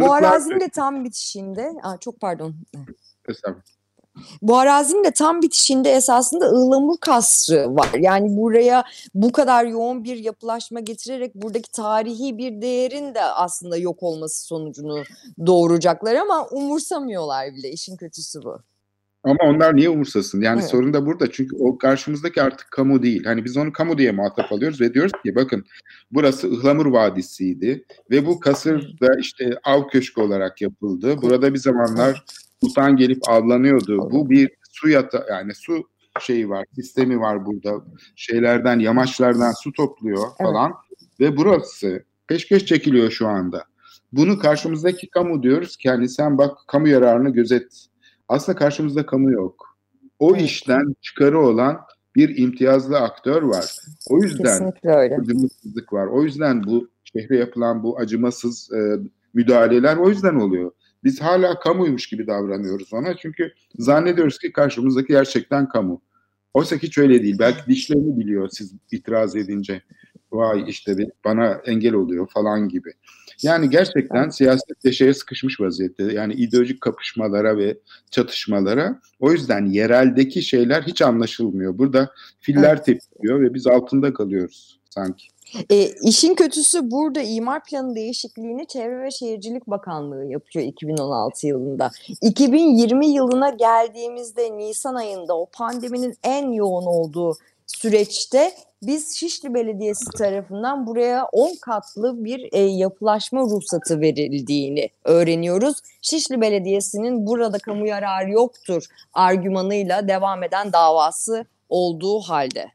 [0.00, 2.54] bu arazinin de tam bitişinde, Aa, çok pardon.
[3.28, 3.62] Estağfurullah.
[4.42, 7.90] Bu arazinin de tam bitişinde esasında Ihlamur Kasrı var.
[7.98, 14.02] Yani buraya bu kadar yoğun bir yapılaşma getirerek buradaki tarihi bir değerin de aslında yok
[14.02, 15.02] olması sonucunu
[15.46, 17.70] doğuracaklar ama umursamıyorlar bile.
[17.70, 18.58] İşin kötüsü bu.
[19.24, 20.40] Ama onlar niye umursasın?
[20.40, 20.70] Yani Evet.
[20.70, 21.30] sorun da burada.
[21.30, 23.24] Çünkü o karşımızdaki artık kamu değil.
[23.24, 25.64] Hani biz onu kamu diye muhatap alıyoruz ve diyoruz ki bakın
[26.10, 31.16] burası Ihlamur Vadisi'ydi ve bu kasırda işte av köşkü olarak yapıldı.
[31.22, 32.24] Burada bir zamanlar
[32.60, 34.10] sultan gelip avlanıyordu.
[34.10, 35.82] Bu bir su yata yani su
[36.20, 37.84] şeyi var, sistemi var burada.
[38.16, 40.72] Şeylerden, yamaçlardan su topluyor falan
[41.20, 43.64] ve burası peşkeş çekiliyor şu anda.
[44.12, 47.86] Bunu karşımızdaki kamu diyoruz ki hani sen bak kamu yararını gözet.
[48.30, 49.78] Aslında karşımızda kamu yok.
[50.18, 50.42] O Evet.
[50.42, 51.80] işten çıkarı olan
[52.16, 53.76] bir imtiyazlı aktör var.
[54.10, 54.72] O yüzden
[55.18, 56.06] acımasızlık var.
[56.06, 58.96] O yüzden bu şehre yapılan bu acımasız e,
[59.34, 60.70] müdahaleler o yüzden oluyor.
[61.04, 66.02] Biz hala kamuymuş gibi davranıyoruz ona çünkü zannediyoruz ki karşımızdaki gerçekten kamu.
[66.54, 67.36] Oysa ki hiç öyle değil.
[67.38, 69.82] Belki dişlerini biliyor siz itiraz edince.
[70.32, 72.92] Vay işte bana engel oluyor falan gibi.
[73.42, 76.02] Yani gerçekten siyasette şeye sıkışmış vaziyette.
[76.12, 77.78] Yani ideolojik kapışmalara ve
[78.10, 79.00] çatışmalara.
[79.20, 81.78] O yüzden yereldeki şeyler hiç anlaşılmıyor.
[81.78, 85.26] Burada filler tepkiyor ve biz altında kalıyoruz sanki.
[85.70, 91.90] E, işin kötüsü burada imar planı değişikliğini Çevre ve Şehircilik Bakanlığı yapıyor 2016 yılında.
[92.22, 97.36] 2020 yılına geldiğimizde Nisan ayında o pandeminin en yoğun olduğu
[97.78, 98.52] süreçte
[98.82, 105.76] biz Şişli Belediyesi tarafından buraya 10 katlı bir e, yapılaşma ruhsatı verildiğini öğreniyoruz.
[106.02, 112.66] Şişli Belediyesi'nin burada kamu yararı yoktur argümanıyla devam eden davası olduğu halde.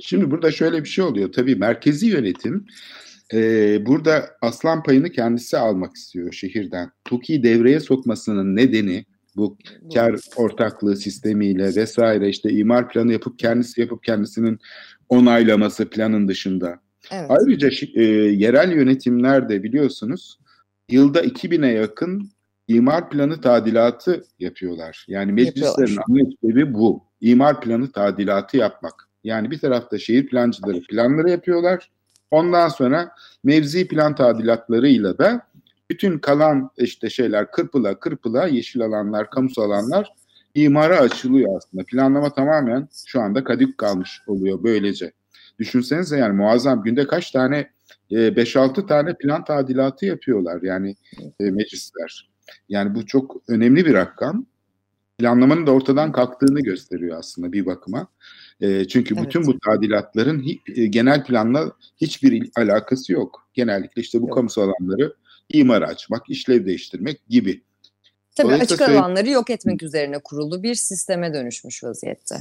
[0.00, 1.32] Şimdi burada şöyle bir şey oluyor.
[1.32, 2.66] Tabii merkezi yönetim
[3.34, 3.38] e,
[3.86, 6.90] burada aslan payını kendisi almak istiyor şehirden.
[7.04, 9.04] TOKİ'yi devreye sokmasının nedeni
[9.36, 9.58] bu
[9.94, 14.58] kar ortaklığı sistemiyle vesaire işte imar planı yapıp kendisi yapıp kendisinin
[15.08, 16.78] onaylaması planın dışında.
[17.10, 17.30] Evet.
[17.30, 20.38] Ayrıca e, yerel yönetimler de biliyorsunuz
[20.88, 22.30] yılda 2000'e yakın
[22.68, 25.06] imar planı tadilatı yapıyorlar.
[25.08, 27.04] Yani meclislerin işlevi bu.
[27.20, 29.08] İmar planı tadilatı yapmak.
[29.24, 31.90] Yani bir tarafta şehir plancıları planları yapıyorlar.
[32.30, 33.10] Ondan sonra
[33.44, 35.46] mevzi plan tadilatlarıyla da
[35.94, 40.12] bütün kalan işte şeyler kırpıla kırpıla yeşil alanlar, kamusal alanlar
[40.54, 41.84] imara açılıyor aslında.
[41.84, 45.12] Planlama tamamen şu anda kadük kalmış oluyor böylece.
[45.58, 47.70] Düşünsenize yani muazzam günde kaç tane
[48.10, 50.96] e, 5-6 tane plan tadilatı yapıyorlar yani
[51.40, 52.30] e, meclisler.
[52.68, 54.46] Yani bu çok önemli bir rakam.
[55.18, 58.08] Planlamanın da ortadan kalktığını gösteriyor aslında bir bakıma.
[58.60, 59.26] E, çünkü Evet.
[59.26, 60.44] bütün bu tadilatların
[60.76, 63.48] e, genel planla hiçbir alakası yok.
[63.54, 64.34] Genellikle işte bu Yok.
[64.34, 65.14] kamusal alanları
[65.48, 67.62] imara açmak, işlev değiştirmek gibi.
[68.36, 72.36] Tabii açık söyle- alanları yok etmek üzerine kurulu bir sisteme dönüşmüş vaziyette.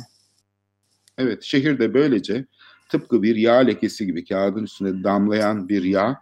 [1.17, 2.45] Evet, şehirde böylece
[2.89, 6.21] tıpkı bir yağ lekesi gibi kağıdın üstüne damlayan bir yağ.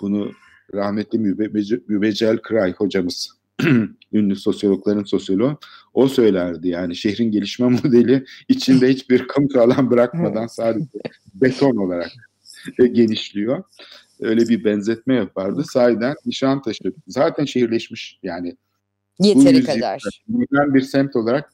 [0.00, 0.32] Bunu
[0.74, 3.30] rahmetli Mübe- Mübecel Kray hocamız,
[4.12, 5.58] ünlü sosyologların sosyoloğu,
[5.94, 6.68] o söylerdi.
[6.68, 10.86] Yani şehrin gelişme modeli içinde hiçbir kamu alan bırakmadan sadece
[11.34, 12.10] beton olarak
[12.78, 13.64] genişliyor.
[14.22, 15.64] Öyle bir benzetme yapardı.
[15.64, 18.56] Sahiden Nişantaşı zaten şehirleşmiş yani
[19.18, 20.02] Yeteri yüzyılda kadar.
[20.28, 21.52] modern bir semt olarak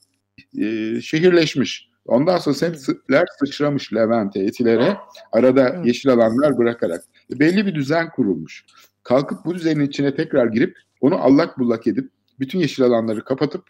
[0.59, 1.89] e, şehirleşmiş.
[2.07, 4.97] Ondan sonra semtler sıçramış Levent'e, Etiler'e
[5.33, 5.87] arada Evet.
[5.87, 7.05] yeşil alanlar bırakarak.
[7.35, 8.65] E, belli bir düzen kurulmuş.
[9.03, 13.65] Kalkıp bu düzenin içine tekrar girip onu allak bullak edip bütün yeşil alanları kapatıp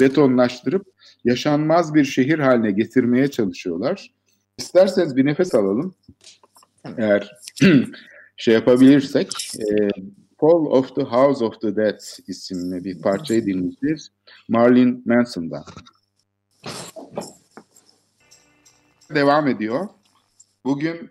[0.00, 0.86] betonlaştırıp
[1.24, 4.10] yaşanmaz bir şehir haline getirmeye çalışıyorlar.
[4.58, 5.94] İsterseniz bir nefes alalım.
[6.98, 7.30] Eğer
[8.36, 9.88] şey yapabilirsek e,
[10.40, 14.10] Fall of the House of the Dead isimli bir parçayı dinleyeceğiz.
[14.48, 15.64] Marilyn Manson'dan.
[19.14, 19.88] Devam ediyor.
[20.64, 21.10] Bugün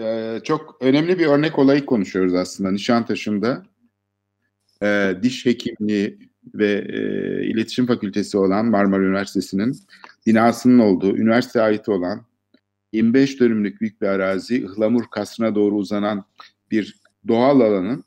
[0.00, 3.62] e, çok önemli bir örnek olayı konuşuyoruz aslında Nişantaşı'nda.
[4.82, 6.18] E, diş hekimliği
[6.54, 7.00] ve e,
[7.46, 9.76] iletişim fakültesi olan Marmara Üniversitesi'nin
[10.26, 12.27] binasının olduğu, üniversiteye ait olan
[12.92, 16.24] 25 dönümlük büyük bir arazi, Ihlamur Kasrı'na doğru uzanan
[16.70, 18.04] bir doğal alanın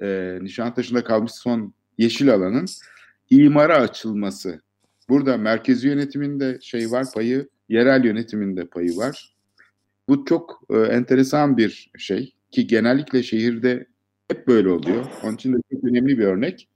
[0.00, 2.66] e, Nişantaşı'nda kalmış son yeşil alanın
[3.30, 4.60] imara açılması.
[5.08, 9.36] Burada merkezi yönetiminde şey var payı, yerel yönetiminde payı var.
[10.08, 13.86] Bu çok e, enteresan bir şey ki genellikle şehirde
[14.28, 15.06] hep böyle oluyor.
[15.24, 16.68] Onun için de çok önemli bir örnek.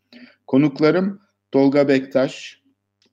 [0.46, 1.20] Konuklarım
[1.52, 2.62] Tolga Bektaş,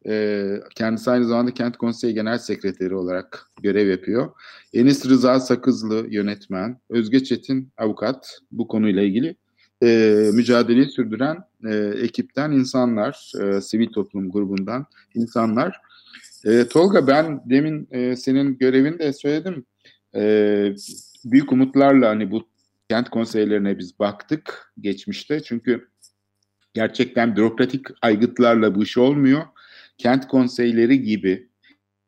[0.08, 4.32] e, kendisi aynı zamanda Kent Konseyi Genel Sekreteri olarak görev yapıyor.
[4.74, 9.36] Enis Rıza Sakızlı yönetmen, Özge Çetin avukat bu konuyla ilgili
[9.84, 14.86] e, mücadeleyi sürdüren e, ekipten insanlar, e, sivil toplum grubundan
[15.16, 15.82] insanlar.
[16.46, 19.66] E, Tolga ben demin e, senin görevini de söyledim.
[20.16, 20.22] E,
[21.26, 22.48] büyük umutlarla hani bu
[22.90, 25.44] kent konseylerine biz baktık geçmişte.
[25.44, 25.88] Çünkü
[26.74, 29.42] gerçekten bürokratik aygıtlarla bu iş olmuyor.
[29.98, 31.50] Kent konseyleri gibi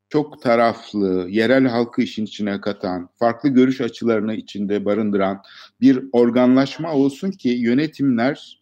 [0.09, 5.41] çok taraflı, yerel halkı işin içine katan, farklı görüş açılarını içinde barındıran
[5.81, 8.61] bir organlaşma olsun ki yönetimler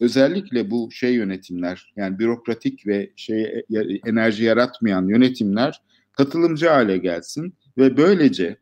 [0.00, 3.64] özellikle bu şey yönetimler yani bürokratik ve şey
[4.06, 8.56] enerji yaratmayan yönetimler katılımcı hale gelsin ve böylece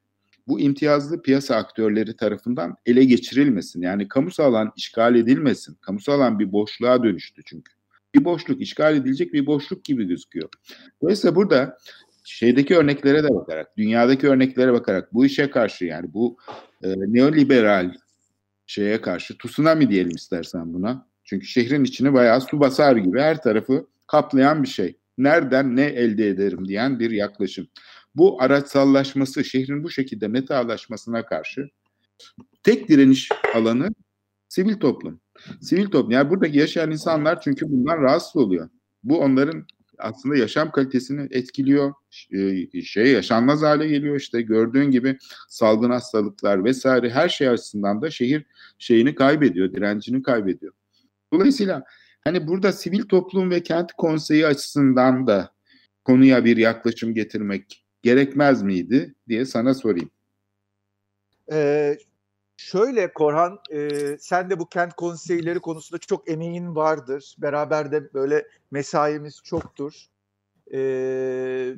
[0.49, 3.83] bu imtiyazlı piyasa aktörleri tarafından ele geçirilmesin.
[3.83, 5.77] Yani kamusal alan işgal edilmesin.
[5.81, 7.73] Kamusal alan bir boşluğa dönüştü çünkü.
[8.15, 10.49] Bir boşluk işgal edilecek bir boşluk gibi gözüküyor.
[11.03, 11.79] Dolayısıyla burada
[12.25, 16.37] şeydeki örneklere de bakarak, dünyadaki örneklere bakarak bu işe karşı yani bu
[16.83, 17.95] e, neoliberal
[18.67, 21.07] şeye karşı tsunami diyelim istersen buna.
[21.25, 24.99] Çünkü şehrin içini bayağı su basar gibi her tarafı kaplayan bir şey.
[25.19, 27.69] nereden ne elde ederim diyen bir yaklaşım.
[28.15, 31.69] Bu araçsallaşması, şehrin bu şekilde metalaşmasına karşı
[32.63, 33.89] tek direniş alanı
[34.53, 35.21] sivil toplum.
[35.61, 36.11] Sivil toplum.
[36.11, 38.69] Yani buradaki yaşayan insanlar çünkü bundan rahatsız oluyor.
[39.05, 39.67] Bu onların
[39.99, 41.93] aslında yaşam kalitesini etkiliyor.
[42.85, 48.45] Şey yaşanmaz hale geliyor işte gördüğün gibi salgın hastalıklar vesaire her şey açısından da şehir
[48.79, 50.73] şeyini kaybediyor, direncini kaybediyor.
[51.33, 51.85] Dolayısıyla
[52.25, 55.53] hani burada sivil toplum ve kent konseyi açısından da
[56.05, 60.11] konuya bir yaklaşım getirmek gerekmez miydi diye sana sorayım.
[61.53, 61.99] Ee,
[62.63, 67.37] şöyle Korhan, e, sen de bu kent konseyleri konusunda çok emeğin vardır.
[67.39, 70.07] Beraber de böyle mesaimiz çoktur.
[70.73, 71.75] Ee,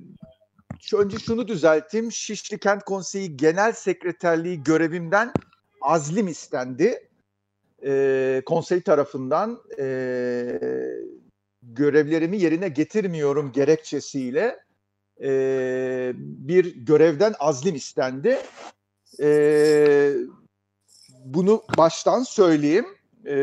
[0.80, 2.12] şu, önce şunu düzelteyim.
[2.12, 5.32] Şişli Kent Konseyi Genel Sekreterliği görevimden
[5.80, 7.08] azlim istendi.
[7.84, 9.86] Ee, konsey tarafından e,
[11.62, 14.58] görevlerimi yerine getirmiyorum gerekçesiyle
[15.22, 18.38] e, bir görevden azlim istendi.
[19.20, 19.28] E,
[21.34, 22.86] bunu baştan söyleyeyim.
[23.26, 23.36] E,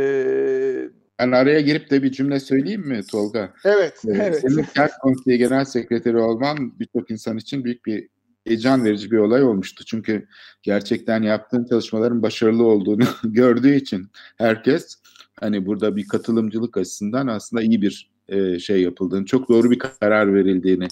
[1.20, 3.54] ben araya girip de bir cümle söyleyeyim mi Tolga?
[3.66, 4.02] Evet.
[4.08, 4.42] Ee, evet.
[4.42, 8.08] Senin Kent Konseyi Genel Sekreteri olman birçok insan için büyük bir
[8.48, 9.86] heyecan verici bir olay olmuştu.
[9.86, 10.28] Çünkü
[10.64, 14.98] gerçekten yaptığın çalışmaların başarılı olduğunu gördüğü için herkes
[15.40, 20.34] hani burada bir katılımcılık açısından aslında iyi bir e, şey yapıldığını, çok doğru bir karar
[20.34, 20.88] verildiğini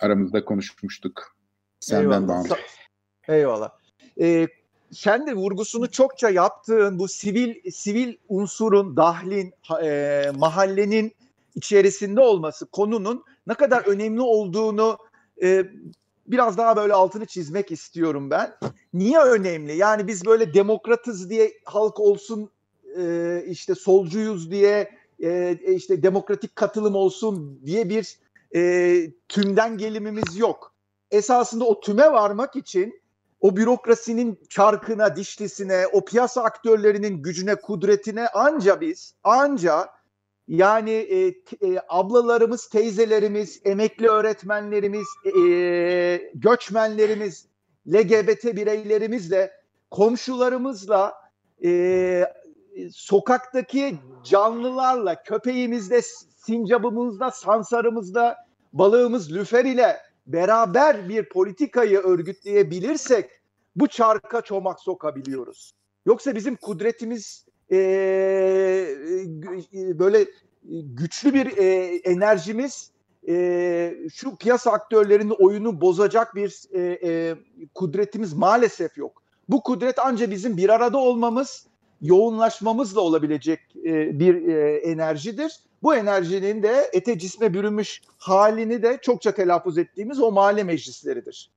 [0.00, 1.36] aramızda konuşmuştuk.
[1.80, 2.56] Senden bağımlı.
[3.28, 3.70] Eyvallah.
[4.20, 4.48] Ee,
[4.94, 11.12] sen de vurgusunu çokça yaptığın bu sivil sivil unsurun, dahlin, e, mahallenin
[11.54, 14.98] içerisinde olması konunun ne kadar önemli olduğunu
[15.42, 15.64] e,
[16.26, 18.54] biraz daha böyle altını çizmek istiyorum ben.
[18.94, 19.76] Niye önemli?
[19.76, 22.50] Yani biz böyle demokratız diye halk olsun,
[22.98, 24.90] e, işte solcuyuz diye
[25.22, 28.18] e, işte demokratik katılım olsun diye bir
[28.54, 30.74] e, tümden gelimimiz yok.
[31.10, 33.03] Esasında o tüme varmak için
[33.44, 39.88] o bürokrasinin çarkına, dişlisine, o piyasa aktörlerinin gücüne, kudretine anca biz, anca
[40.48, 47.46] yani e, e, ablalarımız, teyzelerimiz, emekli öğretmenlerimiz, e, göçmenlerimiz,
[47.88, 49.52] LGBT bireylerimizle,
[49.90, 51.14] komşularımızla,
[51.64, 52.24] e,
[52.92, 56.02] sokaktaki canlılarla, köpeğimizle,
[56.36, 58.36] sincabımızla, sansarımızla,
[58.72, 63.30] balığımız lüfer ile beraber bir politikayı örgütleyebilirsek
[63.76, 65.74] bu çarka çomak sokabiliyoruz.
[66.06, 67.76] Yoksa bizim kudretimiz e,
[69.72, 70.26] böyle
[70.72, 72.90] güçlü bir e, enerjimiz
[73.28, 77.34] e, şu piyasa aktörlerinin oyunu bozacak bir e, e,
[77.74, 79.22] kudretimiz maalesef yok.
[79.48, 81.66] Bu kudret ancak bizim bir arada olmamız,
[82.04, 85.60] yoğunlaşmamızla olabilecek e, bir e, enerjidir.
[85.82, 91.50] Bu enerjinin de ete cisme bürünmüş halini de çokça telaffuz ettiğimiz o mahalle meclisleridir.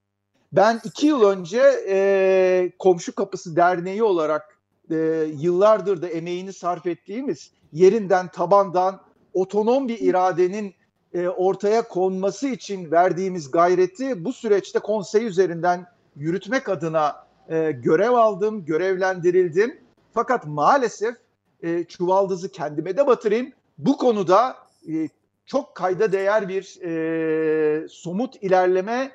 [0.52, 4.60] Ben iki yıl önce e, Komşu Kapısı Derneği olarak
[4.92, 4.96] e,
[5.38, 9.02] yıllardır da emeğini sarf ettiğimiz yerinden tabandan
[9.34, 10.74] otonom bir iradenin
[11.14, 17.16] e, ortaya konması için verdiğimiz gayreti bu süreçte konsey üzerinden yürütmek adına
[17.50, 19.87] e, görev aldım, görevlendirildim.
[20.18, 21.16] Fakat maalesef
[21.64, 23.52] e, çuvaldızı kendime de batırayım.
[23.78, 24.56] Bu konuda
[24.88, 25.10] e,
[25.46, 29.12] çok kayda değer bir e, somut ilerleme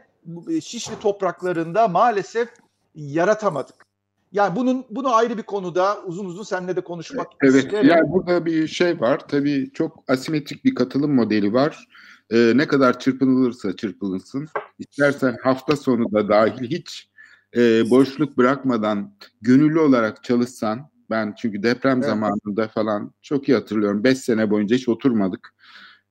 [0.48, 2.48] e, Şişli topraklarında maalesef
[2.94, 3.74] yaratamadık.
[4.32, 7.88] Yani bunun bunu ayrı bir konuda uzun uzun seninle de konuşmak evet, isterim.
[7.88, 9.28] Yani burada bir şey var.
[9.28, 11.88] Tabii çok asimetrik bir katılım modeli var.
[12.30, 14.48] Ee, ne kadar çırpınılırsa çırpılınsın.
[14.78, 17.12] İstersen hafta sonu da dahil hiç
[17.56, 22.06] e, boşluk bırakmadan gönüllü olarak çalışsan ben çünkü deprem evet.
[22.08, 24.04] zamanında falan çok iyi hatırlıyorum.
[24.04, 25.54] Beş sene boyunca hiç oturmadık.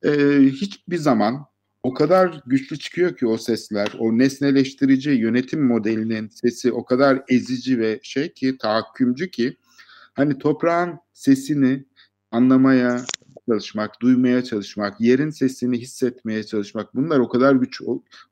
[0.04, 1.46] Ee, hiçbir zaman
[1.84, 7.80] o kadar güçlü çıkıyor ki o sesler, o nesneleştirici yönetim modelinin sesi o kadar ezici
[7.80, 9.58] ve şey ki tahakkümcü ki
[10.14, 11.86] hani toprağın sesini
[12.32, 13.06] anlamaya
[13.52, 17.82] çalışmak, duymaya çalışmak, yerin sesini hissetmeye çalışmak bunlar o kadar güç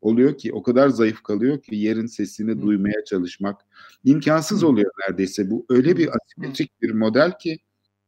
[0.02, 2.62] oluyor ki, o kadar zayıf kalıyor ki yerin sesini Hı.
[2.62, 3.62] duymaya çalışmak
[4.04, 4.68] imkansız Hı.
[4.68, 5.52] oluyor neredeyse.
[5.52, 7.60] Bu öyle bir asimetrik bir model ki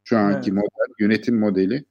[0.03, 0.53] şu anki evet.
[0.53, 1.85] model, yönetim modeli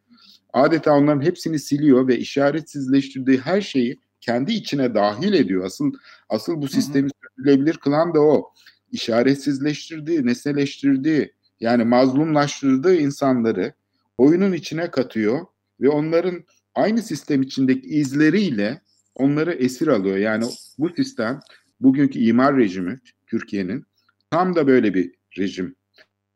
[0.53, 5.65] adeta onların hepsini siliyor ve işaretsizleştirdiği her şeyi kendi içine dahil ediyor.
[5.65, 5.93] Asıl
[6.29, 8.53] asıl bu sistemi sürdürülebilir kılan da o.
[8.93, 13.75] İşaretsizleştirdiği, nesneleştirdiği, yani mazlumlaştırdığı insanları
[14.21, 15.47] oyunun içine katıyor
[15.81, 16.45] ve onların
[16.75, 18.81] aynı sistem içindeki izleriyle
[19.15, 20.17] onları esir alıyor.
[20.17, 20.45] Yani
[20.79, 21.41] bu sistem
[21.81, 23.85] bugünkü imar rejimi Türkiye'nin
[24.31, 25.75] tam da böyle bir rejim.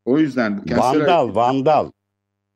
[0.04, 1.90] O yüzden bu Vandal, vandal.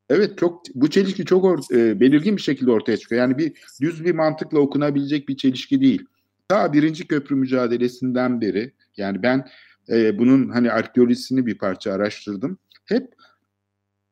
[0.09, 3.21] Evet çok bu çelişki çok or, e, belirgin bir şekilde ortaya çıkıyor.
[3.21, 6.05] Yani bir düz bir mantıkla okunabilecek bir çelişki değil.
[6.47, 9.47] Ta birinci köprü mücadelesinden beri yani ben
[9.89, 12.57] e, bunun hani arkeolojisini bir parça araştırdım.
[12.85, 13.18] Hep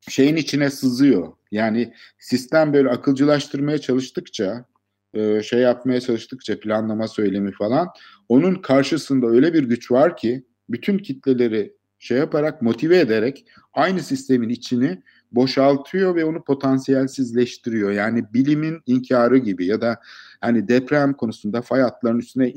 [0.10, 1.34] şeyin içine sızıyor.
[1.51, 4.66] Yani sistem böyle akılcılaştırmaya çalıştıkça
[5.14, 7.88] e, şey yapmaya çalıştıkça planlama söylemi falan
[8.30, 14.49] onun karşısında öyle bir güç var ki bütün kitleleri şey yaparak motive ederek aynı sistemin
[14.49, 15.01] içini
[15.32, 17.91] boşaltıyor ve onu potansiyelsizleştiriyor.
[17.91, 19.99] Yani bilimin inkarı gibi ya da
[20.41, 22.53] hani deprem konusunda fay hatlarının üstüne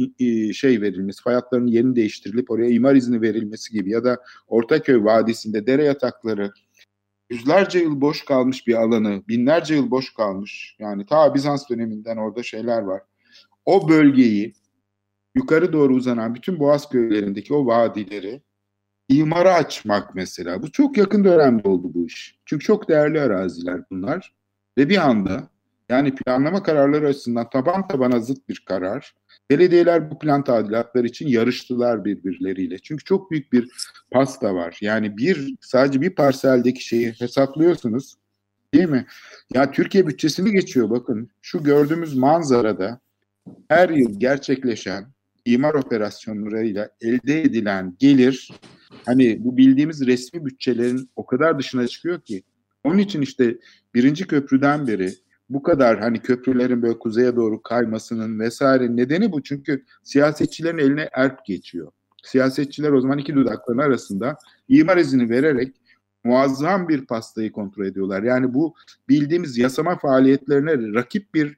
[0.53, 5.67] şey verilmesi, fay hatlarının yerini değiştirilip oraya imar izni verilmesi gibi ya da Ortaköy Vadisi'nde
[5.67, 6.51] dere yatakları
[7.31, 10.77] yüzlerce yıl boş kalmış bir alanı, binlerce yıl boş kalmış.
[10.79, 13.03] Yani ta Bizans döneminden orada şeyler var.
[13.65, 14.55] O bölgeyi
[15.35, 18.43] yukarı doğru uzanan bütün Boğaz köylerindeki o vadileri
[19.09, 20.63] imara açmak mesela.
[20.63, 22.39] Bu çok yakın dönemde oldu bu iş.
[22.45, 24.35] Çünkü çok değerli araziler bunlar.
[24.79, 25.49] Ve bir anda
[25.89, 29.15] yani planlama kararları açısından taban tabana zıt bir karar.
[29.51, 32.79] Belediyeler bu plan tadilatları için yarıştılar birbirleriyle.
[32.79, 33.69] Çünkü çok büyük bir
[34.11, 34.79] pasta var.
[34.81, 38.15] Yani bir sadece bir parseldeki şeyi hesaplıyorsunuz.
[38.75, 39.07] Değil mi?
[39.55, 41.31] Ya Türkiye bütçesini geçiyor bakın.
[41.43, 43.01] Şu gördüğümüz manzarada
[43.69, 45.07] her yıl gerçekleşen
[45.45, 48.51] imar operasyonlarıyla elde edilen gelir
[49.07, 52.43] hani bu bildiğimiz resmi bütçelerin o kadar dışına çıkıyor ki
[52.85, 53.59] onun için işte
[53.95, 55.15] birinci köprüden beri
[55.51, 59.43] bu kadar hani köprülerin böyle kuzeye doğru kaymasının vesaire nedeni bu.
[59.43, 61.93] Çünkü siyasetçilerin eline erp geçiyor.
[62.23, 64.37] Siyasetçiler o zaman iki dudakların arasında
[64.69, 65.77] imar izni vererek
[66.25, 68.23] muazzam bir pastayı kontrol ediyorlar.
[68.23, 68.75] Yani bu
[69.09, 71.57] bildiğimiz yasama faaliyetlerine rakip bir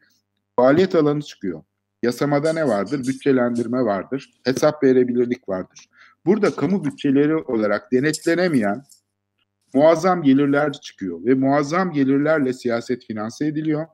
[0.56, 1.62] faaliyet alanı çıkıyor.
[2.02, 2.98] Yasamada ne vardır?
[3.08, 4.30] Bütçelendirme vardır.
[4.44, 5.88] Hesap verebilirlik vardır.
[6.26, 8.82] Burada kamu bütçeleri olarak denetlenemeyen
[9.74, 13.86] muazzam gelirler çıkıyor ve muazzam gelirlerle siyaset finanse ediliyor.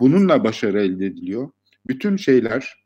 [0.00, 1.50] Bununla başarı elde ediliyor.
[1.86, 2.84] Bütün şeyler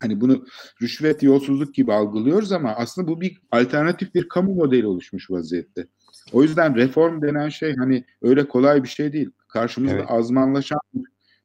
[0.00, 0.46] hani bunu
[0.82, 5.86] rüşvet, yolsuzluk gibi algılıyoruz ama aslında bu bir alternatif bir kamu modeli oluşmuş vaziyette.
[6.32, 9.30] O yüzden reform denen şey hani öyle kolay bir şey değil.
[9.48, 10.10] Karşımızda evet.
[10.10, 11.04] azmanlaşan bir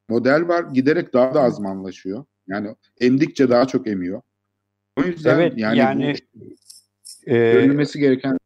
[0.09, 0.65] model var.
[0.73, 2.25] Giderek daha da azmanlaşıyor.
[2.47, 4.21] Yani emdikçe daha çok emiyor.
[4.97, 8.37] O yüzden evet, yani, yani bu, e, gereken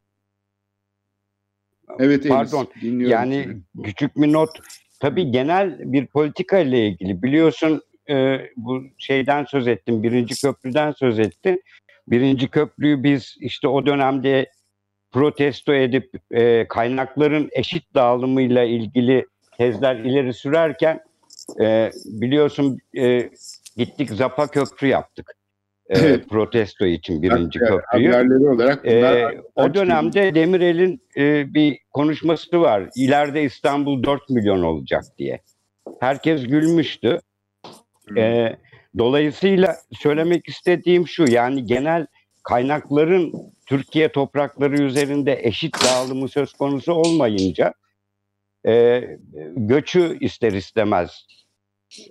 [2.00, 2.68] Evet, Pardon.
[2.82, 3.12] Dinliyorum.
[3.12, 3.48] Yani
[3.84, 4.50] küçük bir not.
[5.00, 10.04] Tabii genel bir politika ile ilgili biliyorsun e, bu şeyden söz ettim.
[10.04, 11.60] Birinci köprüden söz ettim.
[12.08, 14.52] Birinci köprüyü biz işte o dönemde
[15.12, 19.26] protesto edip e, kaynakların eşit dağılımıyla ilgili
[19.58, 21.00] tezler ileri sürerken
[21.62, 23.30] e, biliyorsun e,
[23.78, 25.36] gittik Zapa Köprü yaptık
[25.96, 28.12] e, protesto için birinci köprüyü.
[28.12, 29.26] Haberleri olarak e,
[29.56, 32.89] o dönemde Demirel'in e, bir konuşması var.
[32.96, 35.41] İleride İstanbul 4 milyon olacak diye.
[36.00, 37.20] Herkes gülmüştü.
[38.08, 38.18] Hmm.
[38.18, 38.58] E,
[38.98, 42.06] dolayısıyla söylemek istediğim şu yani genel
[42.44, 43.34] kaynakların
[43.66, 47.74] Türkiye toprakları üzerinde eşit dağılımı söz konusu olmayınca
[48.68, 49.04] e,
[49.56, 51.26] göçü ister istemez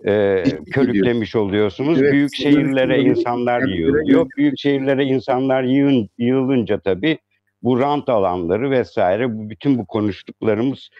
[0.06, 2.02] e, körüklemiş oluyorsunuz.
[2.02, 4.26] Evet, büyük şehirlere insanlar yığılıyor.
[4.36, 7.18] Büyük şehirlere insanlar yığın, yığılınca tabii
[7.62, 10.90] bu rant alanları vesaire bu bütün bu konuştuklarımız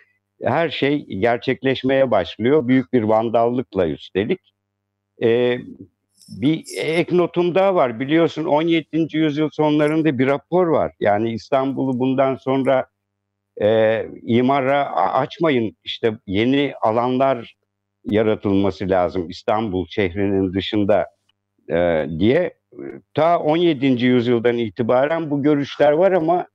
[0.43, 2.69] her şey gerçekleşmeye başlıyor.
[2.69, 4.41] Büyük bir vandallıkla üstelik.
[5.23, 5.59] Ee,
[6.29, 8.01] bir ek notum daha var.
[8.01, 8.87] Biliyorsun 17.
[9.13, 10.93] yüzyıl sonlarında bir rapor var.
[11.01, 12.87] Yani İstanbul'u bundan sonra
[13.63, 15.77] e, imara açmayın.
[15.85, 17.55] İşte yeni alanlar
[18.05, 21.07] yaratılması lazım İstanbul şehrinin dışında
[21.71, 22.55] e, diye
[23.15, 23.87] ta 17.
[23.87, 26.47] yüzyıldan itibaren bu görüşler var ama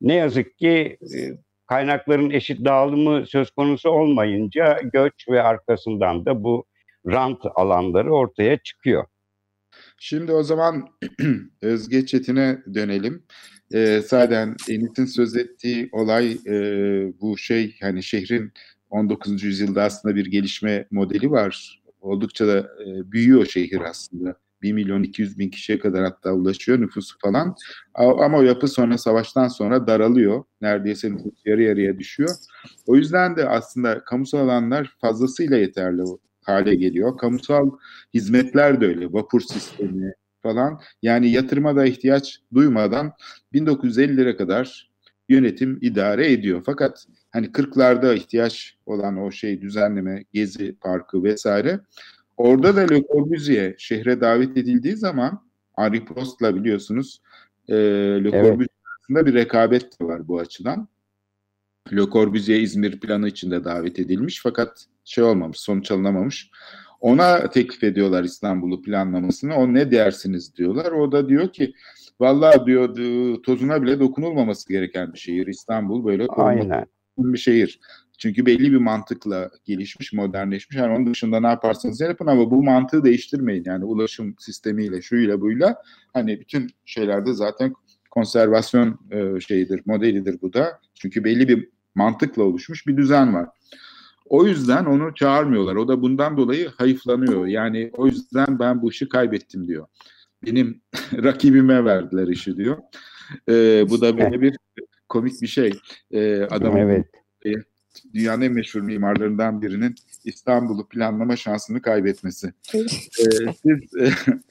[0.00, 1.18] ne yazık ki e,
[1.66, 6.64] kaynakların eşit dağılımı söz konusu olmayınca göç ve arkasından da bu
[7.06, 9.04] rant alanları ortaya çıkıyor.
[9.98, 10.88] Şimdi o zaman
[11.62, 13.24] Özge Çetin'e dönelim.
[13.74, 16.54] Ee, zaten Enit'in söz ettiği olay e,
[17.20, 18.52] bu şey hani şehrin
[18.94, 19.42] 19.
[19.42, 21.82] yüzyılda aslında bir gelişme modeli var.
[22.00, 24.36] Oldukça da e, büyüyor şehir aslında.
[24.62, 27.56] 1 milyon 200 bin kişiye kadar hatta ulaşıyor nüfusu falan.
[27.94, 30.44] Ama o yapı sonra savaştan sonra daralıyor.
[30.60, 32.30] Neredeyse nüfus yarı yarıya düşüyor.
[32.86, 36.02] O yüzden de aslında kamusal alanlar fazlasıyla yeterli
[36.42, 37.18] hale geliyor.
[37.18, 37.70] Kamusal
[38.14, 39.12] hizmetler de öyle.
[39.12, 40.80] Vapur sistemi falan.
[41.02, 43.12] Yani yatırıma da ihtiyaç duymadan
[43.54, 44.90] 1950'lere kadar
[45.28, 46.62] yönetim idare ediyor.
[46.66, 51.80] Fakat hani 40'larda ihtiyaç olan o şey düzenleme, gezi parkı vesaire.
[52.36, 55.42] Orada da Le Corbusier şehre davet edildiği zaman
[55.76, 57.22] Henri Prost'la biliyorsunuz
[57.68, 58.32] e, Le evet.
[58.32, 60.88] Corbusier arasında bir rekabet de var bu açıdan.
[61.92, 66.50] Le Corbusier İzmir planı içinde davet edilmiş fakat şey olmamış, sonuç alınamamış.
[67.00, 69.54] Ona teklif ediyorlar İstanbul'u planlamasını.
[69.54, 70.92] O ne dersiniz diyorlar.
[70.92, 71.74] O da diyor ki
[72.20, 72.96] vallahi diyor
[73.42, 76.86] tozuna bile dokunulmaması gereken bir şehir İstanbul böyle Aynen.
[77.18, 77.80] Bir şehir.
[78.18, 80.76] Çünkü belli bir mantıkla gelişmiş, modernleşmiş.
[80.76, 83.64] Yani onun dışında ne yaparsanız yapın ama bu mantığı değiştirmeyin.
[83.66, 87.74] Yani ulaşım sistemiyle, şuyla buyla hani bütün şeylerde zaten
[88.10, 90.80] konservasyon e, şeyidir, modelidir bu da.
[90.94, 93.48] Çünkü belli bir mantıkla oluşmuş bir düzen var.
[94.26, 95.76] O yüzden onu çağırmıyorlar.
[95.76, 97.46] O da bundan dolayı hayıflanıyor.
[97.46, 99.86] Yani o yüzden ben bu işi kaybettim diyor.
[100.46, 100.80] Benim
[101.22, 102.78] rakibime verdiler işi diyor.
[103.48, 104.56] E, bu da böyle bir
[105.14, 105.72] komik bir şey.
[106.10, 107.06] E, adamın Evet.
[108.14, 109.94] dünyanın en meşhur mimarlarından birinin
[110.24, 112.52] İstanbul'u planlama şansını kaybetmesi.
[112.74, 112.78] Ee,
[113.52, 113.96] siz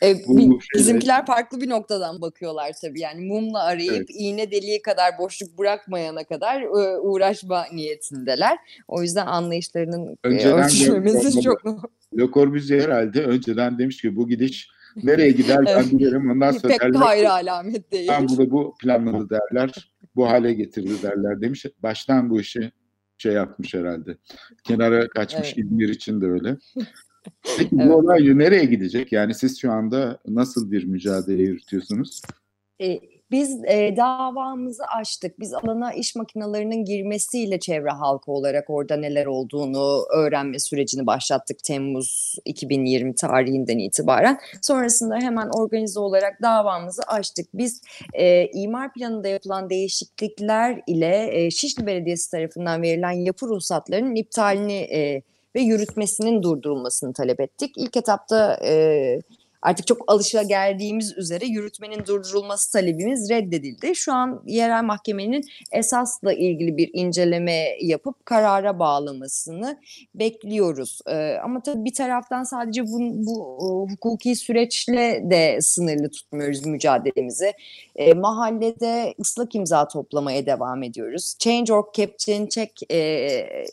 [0.01, 2.99] e, E, Bu bi- şeyde- bizimkiler farklı bir noktadan bakıyorlar tabii.
[3.01, 4.07] Yani mumla arayıp Evet.
[4.13, 8.57] iğne deliği kadar boşluk bırakmayana kadar e, uğraşma niyetindeler.
[8.87, 11.61] O yüzden anlayışlarının e, Önceden ölçülmesi de- çok
[12.19, 14.69] Le Corbusier herhalde önceden demiş ki bu gidiş
[15.03, 16.31] nereye gider ben bilirim.
[16.31, 18.03] Ondan sonra pek derler hayır alamet değil.
[18.03, 19.92] İstanbul'u bu planladı derler.
[20.15, 21.65] Bu hale getirdi derler demiş.
[21.83, 22.71] Baştan bu işi
[23.17, 24.17] şey yapmış herhalde.
[24.63, 25.57] Kenara kaçmış Evet.
[25.57, 26.57] İzmir için de öyle.
[27.57, 27.87] Peki Evet.
[27.89, 29.11] bu olay nereye gidecek?
[29.11, 32.21] Yani siz şu anda nasıl bir mücadele yürütüyorsunuz?
[32.81, 32.99] E,
[33.31, 35.39] biz e, davamızı açtık.
[35.39, 42.35] Biz alana iş makinelerinin girmesiyle çevre halkı olarak orada neler olduğunu öğrenme sürecini başlattık Temmuz
[42.45, 44.39] 2020 tarihinden itibaren.
[44.61, 47.47] Sonrasında hemen organize olarak davamızı açtık.
[47.53, 47.81] Biz
[48.13, 55.21] e, imar planında yapılan değişiklikler ile e, Şişli Belediyesi tarafından verilen yapı ruhsatlarının iptalini e,
[55.55, 57.73] ve yürütmesinin durdurulmasını talep ettik.
[57.77, 59.19] İlk etapta e,
[59.63, 63.95] artık çok alışa geldiğimiz üzere yürütmenin durdurulması talebimiz reddedildi.
[63.95, 69.79] Şu an yerel mahkemenin esasla ilgili bir inceleme yapıp karara bağlamasını
[70.15, 70.99] bekliyoruz.
[71.07, 77.53] Ee, ama tabii bir taraftan sadece bu, bu e, hukuki süreçle de sınırlı tutmuyoruz mücadelemizi.
[77.95, 81.35] Ee, mahallede ıslak imza toplamaya devam ediyoruz.
[81.39, 81.93] Change.org
[82.49, 83.65] Check e,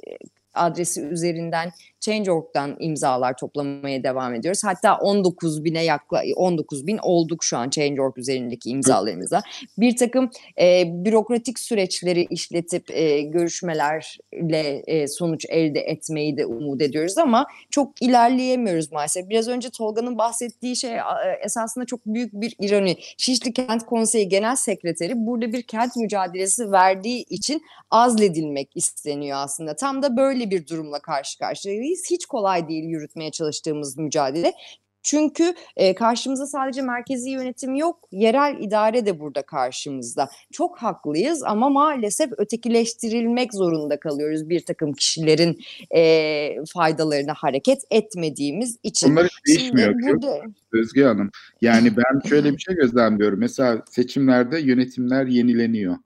[0.54, 4.64] adresi üzerinden Change.org'dan imzalar toplamaya devam ediyoruz.
[4.64, 9.42] Hatta 19 bine yakla 19 bin olduk şu an Change.org üzerindeki imzalarımıza.
[9.78, 10.30] Bir takım
[10.60, 18.02] e, bürokratik süreçleri işletip e, görüşmelerle e, sonuç elde etmeyi de umut ediyoruz ama çok
[18.02, 19.28] ilerleyemiyoruz maalesef.
[19.28, 21.02] Biraz önce Tolga'nın bahsettiği şey e,
[21.44, 22.96] esasında çok büyük bir ironi.
[23.18, 29.76] Şişli Kent Konseyi Genel Sekreteri burada bir kent mücadelesi verdiği için azledilmek isteniyor aslında.
[29.76, 31.89] Tam da böyle bir durumla karşı karşıyayız.
[32.10, 34.54] Hiç kolay değil yürütmeye çalıştığımız mücadele.
[35.02, 40.28] Çünkü e, karşımızda sadece merkezi yönetim yok, yerel idare de burada karşımızda.
[40.52, 45.60] Çok haklıyız ama maalesef ötekileştirilmek zorunda kalıyoruz bir takım kişilerin
[45.96, 49.12] e, faydalarına hareket etmediğimiz için.
[49.12, 49.92] Onlar hiç değişmiyor.
[49.92, 50.08] ki.
[50.08, 51.30] burada Özge Hanım.
[51.62, 53.38] Yani ben şöyle bir şey gözlemliyorum.
[53.38, 55.96] Mesela seçimlerde yönetimler yenileniyor.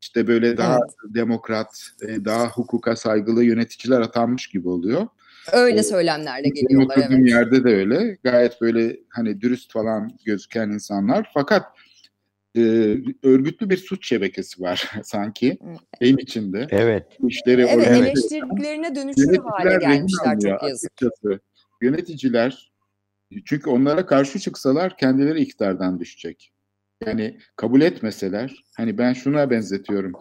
[0.00, 5.06] İşte böyle daha demokrat, e, daha hukuka saygılı yöneticiler atanmış gibi oluyor.
[5.52, 6.96] Öyle söylemlerle geliyorlar.
[6.96, 7.30] oturduğum Evet.
[7.30, 8.18] yerde de öyle.
[8.24, 11.30] Gayet böyle hani dürüst falan gözüken insanlar.
[11.34, 11.66] Fakat
[12.56, 12.60] e,
[13.22, 15.58] örgütlü bir suç şebekesi var sanki
[16.02, 16.66] şeyin içinde.
[16.70, 17.06] Evet.
[17.28, 20.90] İşleri Evet, organize eleştirdiklerine dönüşür hale gelmişler çok yazık.
[20.92, 21.40] açıkçası.
[21.82, 22.72] Yöneticiler
[23.44, 26.52] çünkü onlara karşı çıksalar kendileri iktidardan düşecek.
[27.06, 30.12] Yani kabul etmeseler hani ben şuna benzetiyorum.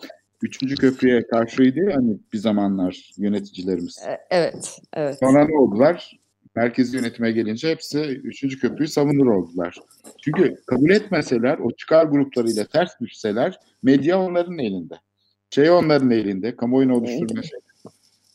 [0.44, 4.00] Üçüncü köprüye karşıydı hani bir zamanlar yöneticilerimiz.
[4.08, 5.18] E, Evet, evet.
[5.20, 6.20] Sonra ne oldular?
[6.56, 9.76] Merkezi yönetime gelince hepsi üçüncü köprüyü savunur oldular.
[10.22, 14.96] Çünkü kabul etmeseler, o çıkar gruplarıyla ters düşseler medya onların elinde.
[15.50, 17.60] Şey onların elinde, kamuoyunu oluşturma şey.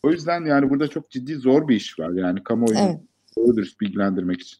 [0.02, 3.00] O yüzden yani burada çok ciddi zor bir iş var yani kamuoyunu Evet.
[3.36, 4.58] doğru dürüst bilgilendirmek için.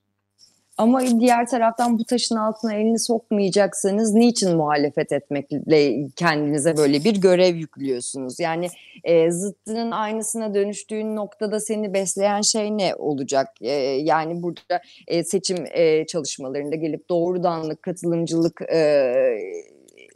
[0.79, 7.55] Ama diğer taraftan bu taşın altına elini sokmayacaksanız niçin muhalefet etmekle kendinize böyle bir görev
[7.55, 8.41] yüklüyorsunuz?
[8.41, 8.69] Yani
[9.05, 13.49] e, zıttının aynısına dönüştüğün noktada seni besleyen şey ne olacak?
[13.61, 13.73] E,
[14.03, 18.79] yani burada e, seçim e, çalışmalarında gelip doğrudanlık, katılımcılık e,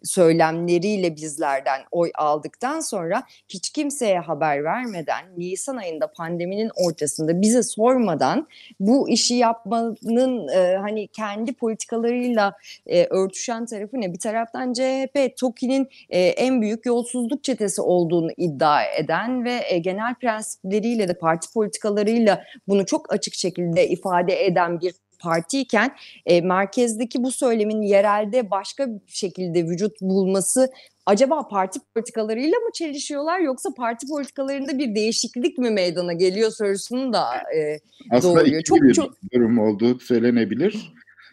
[0.04, 8.48] söylemleriyle bizlerden oy aldıktan sonra hiç kimseye haber vermeden Nisan ayında pandeminin ortasında bize sormadan
[8.80, 12.52] bu işi yapmanın e, hani kendi politikalarıyla
[12.86, 14.12] e, örtüşen tarafı ne?
[14.12, 20.14] Bir taraftan CHP TOKİ'nin e, en büyük yolsuzluk çetesi olduğunu iddia eden ve e, genel
[20.14, 25.96] prensipleriyle de parti politikalarıyla bunu çok açık şekilde ifade eden bir partiyken
[26.26, 30.70] e, merkezdeki bu söylemin yerelde başka bir şekilde vücut bulması
[31.06, 37.24] acaba parti politikalarıyla mı çelişiyorlar yoksa parti politikalarında bir değişiklik mi meydana geliyor sorusunu da
[37.56, 38.62] e, Aslında doğuruyor.
[38.62, 40.92] Çok bir çok durum olduğu söylenebilir.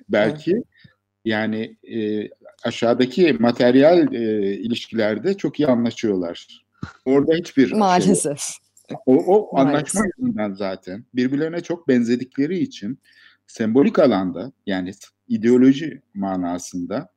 [0.09, 0.63] Belki
[1.25, 2.29] yani e,
[2.63, 6.47] aşağıdaki materyal e, ilişkilerde çok iyi anlaşıyorlar.
[7.05, 8.39] Orada hiçbir şey maalesef.
[9.05, 9.75] O, o Maalesef.
[9.75, 12.99] anlaşma yüzünden zaten birbirlerine çok benzedikleri için
[13.49, 14.91] sembolik alanda yani
[15.27, 17.09] ideoloji manasında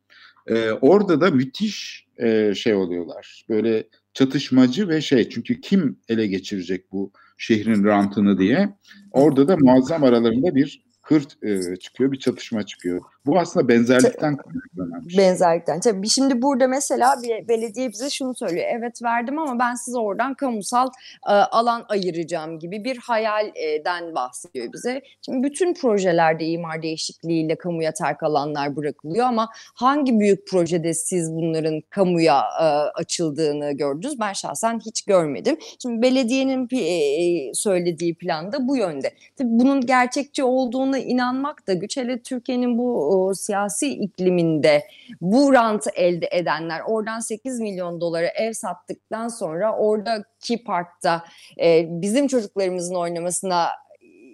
[0.47, 3.45] e, orada da müthiş e, şey oluyorlar.
[3.49, 8.76] Böyle çatışmacı ve şey çünkü kim ele geçirecek bu şehrin rantını diye
[9.11, 13.03] orada da muazzam aralarında bir hırt e, çıkıyor, bir çatışma çıkıyor.
[13.27, 15.25] Bu aslında benzerlikten kaynaklanan bir şey.
[15.25, 15.81] Benzerlikten.
[15.81, 18.66] Tabii şimdi burada mesela bir belediye bize şunu söylüyor.
[18.68, 20.89] Evet verdim ama ben size oradan kamusal
[21.29, 25.03] e, alan ayıracağım gibi bir hayalden bahsediyor bize.
[25.25, 31.81] Şimdi bütün projelerde imar değişikliğiyle kamuya terk alanlar bırakılıyor ama hangi büyük projede siz bunların
[31.91, 32.64] kamuya e,
[33.01, 34.20] açıldığını gördünüz?
[34.20, 35.57] Ben şahsen hiç görmedim.
[35.83, 39.11] Şimdi belediyenin e, söylediği plan da bu yönde.
[39.37, 41.97] Tabii bunun gerçekçi olduğuna inanmak da güç.
[41.97, 44.87] Hele Türkiye'nin bu o, siyasi ikliminde
[45.21, 51.25] bu rantı elde edenler oradan 8 milyon dolara ev sattıktan sonra oradaki parkta
[51.61, 53.69] e, bizim çocuklarımızın oynamasına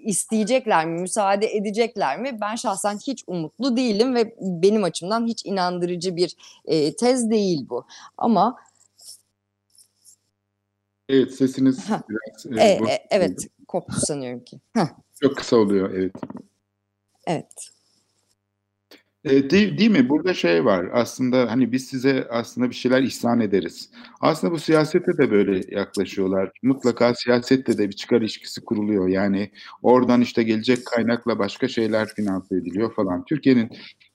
[0.04, 2.38] isteyecekler mi, müsaade edecekler mi?
[2.40, 7.86] Ben şahsen hiç umutlu değilim ve benim açımdan hiç inandırıcı bir e, tez değil bu.
[8.16, 8.56] Ama
[11.08, 11.86] Evet sesiniz
[12.48, 14.60] biraz e, e, e, evet koptu sanıyorum ki.
[14.74, 14.86] Heh,
[15.20, 16.12] Çok kısa oluyor evet.
[17.26, 17.70] evet.
[19.24, 20.08] E, değil, değil mi?
[20.08, 20.88] Burada şey var.
[20.92, 23.90] Aslında hani biz size aslında bir şeyler ihsan ederiz.
[24.20, 26.50] Aslında bu siyasete de böyle yaklaşıyorlar.
[26.62, 29.08] Mutlaka siyasette de bir çıkar ilişkisi kuruluyor.
[29.08, 29.50] Yani
[29.82, 33.24] oradan işte gelecek kaynakla başka şeyler finanse ediliyor falan.
[33.24, 33.70] Türkiye'nin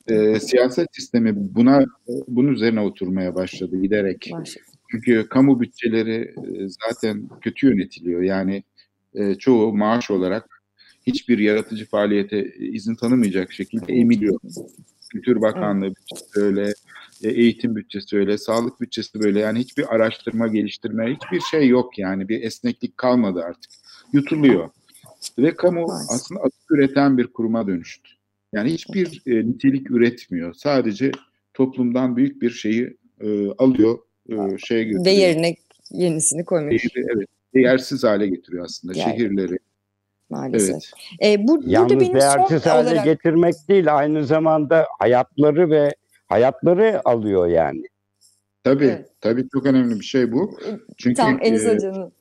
[0.08, 1.86] e, siyaset sistemi buna
[2.28, 4.30] bunun üzerine oturmaya başladı giderek.
[4.32, 4.64] Maalesef.
[4.92, 6.36] Çünkü kamu bütçeleri
[6.68, 8.22] zaten kötü yönetiliyor.
[8.22, 8.64] Yani
[9.16, 10.53] e, çoğu maaş olarak
[11.08, 14.40] hiçbir yaratıcı faaliyete izin tanımayacak şekilde emiliyor.
[15.12, 16.74] Kültür Bakanlığı bütçesi öyle,
[17.24, 19.40] e, eğitim bütçesi öyle, sağlık bütçesi böyle.
[19.40, 22.30] Yani hiçbir araştırma, geliştirme, hiçbir şey yok yani.
[22.30, 23.72] Bir esneklik kalmadı artık.
[24.14, 24.70] Yutuluyor.
[25.38, 28.10] Ve kamu aslında atık üreten bir kuruma dönüştü.
[28.54, 30.54] Yani hiçbir e, nitelik üretmiyor.
[30.54, 31.12] Sadece
[31.54, 34.00] toplumdan büyük bir şeyi e, alıyor,
[34.30, 35.06] e, şeye götürüyor.
[35.06, 35.56] Ve yerine
[35.92, 39.12] yenisini koymuş Şehri, evet, değersiz hale getiriyor aslında Yani.
[39.12, 39.60] şehirleri.
[40.34, 40.84] Maalesef.
[41.20, 41.40] Evet.
[41.40, 43.06] E, bu, burada Yalnız benim değersiz hale olarak...
[43.06, 45.96] getirmek değil aynı zamanda hayatları ve
[46.28, 47.84] hayatları alıyor yani.
[48.64, 49.10] Tabii, Evet.
[49.22, 50.60] tabii çok önemli bir şey bu.
[50.98, 52.14] Çünkü Tam Enis e, Hoca'nın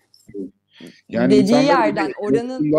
[1.09, 2.73] yani dediği yerden oranın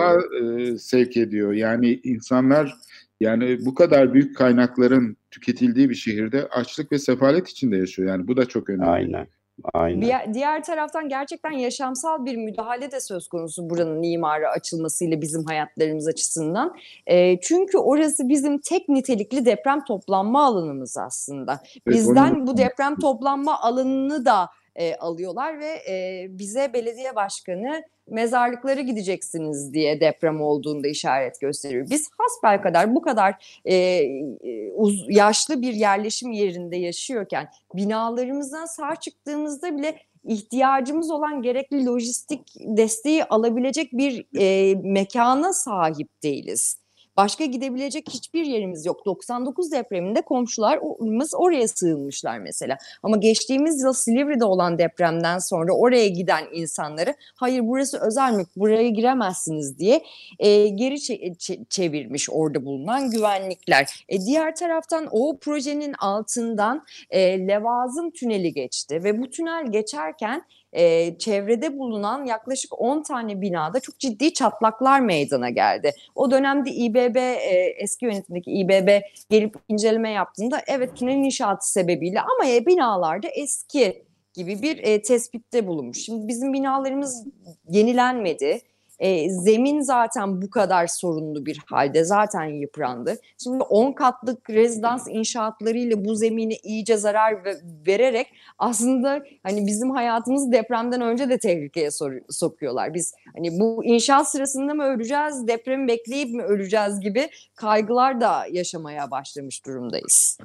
[0.59, 1.53] e, sevk ediyor.
[1.53, 2.73] Yani insanlar
[3.19, 8.09] yani bu kadar büyük kaynakların tüketildiği bir şehirde açlık ve sefalet içinde yaşıyor.
[8.09, 8.85] Yani bu da çok önemli.
[8.85, 9.27] Aynen.
[9.73, 10.01] Aynen.
[10.01, 16.07] Bir, diğer taraftan gerçekten yaşamsal bir müdahale de söz konusu buranın imara açılmasıyla bizim hayatlarımız
[16.07, 16.75] açısından.
[17.07, 21.59] E, çünkü orası bizim tek nitelikli deprem toplanma alanımız aslında.
[21.87, 29.73] Bizden bu deprem toplanma alanını da e, alıyorlar ve e, bize belediye başkanı mezarlıklara gideceksiniz
[29.73, 31.87] diye deprem olduğunda işaret gösteriyor.
[31.89, 39.77] Biz hasbelkader bu kadar e, e, uz- yaşlı bir yerleşim yerinde yaşıyorken binalarımızdan sağ çıktığımızda
[39.77, 46.82] bile ihtiyacımız olan gerekli lojistik desteği alabilecek bir e, mekana sahip değiliz.
[47.17, 49.05] Başka gidebilecek hiçbir yerimiz yok.
[49.05, 52.77] 99 depreminde komşularımız oraya sığınmışlar mesela.
[53.03, 58.89] Ama geçtiğimiz yıl Silivri'de olan depremden sonra oraya giden insanları hayır burası özel mülk buraya
[58.89, 60.03] giremezsiniz diye
[60.39, 64.05] e, geri çe- çe- çevirmiş orada bulunan güvenlikler.
[64.09, 71.17] E, diğer taraftan o projenin altından e, Levazım Tüneli geçti ve bu tünel geçerken e,
[71.17, 75.91] çevrede bulunan yaklaşık 10 tane binada çok ciddi çatlaklar meydana geldi.
[76.15, 82.49] O dönemde İBB e, eski yönetimdeki İBB gelip inceleme yaptığında evet tünel inşaatı sebebiyle ama
[82.49, 84.03] e, binalarda eski
[84.33, 86.05] gibi bir e, tespitte bulunmuş.
[86.05, 87.27] Şimdi bizim binalarımız
[87.69, 88.61] yenilenmedi.
[88.99, 93.15] E, zemin zaten bu kadar sorunlu bir halde zaten yıprandı.
[93.43, 98.27] Şimdi 10 katlık rezidans inşaatlarıyla bu zemine iyice zarar ve- vererek
[98.57, 102.93] aslında hani bizim hayatımızı depremden önce de tehlikeye sor- sokuyorlar.
[102.93, 109.11] Biz hani bu inşaat sırasında mı öleceğiz, depremi bekleyip mi öleceğiz gibi kaygılar da yaşamaya
[109.11, 110.37] başlamış durumdayız.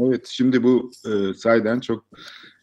[0.00, 2.04] Evet, şimdi bu e, sayeden çok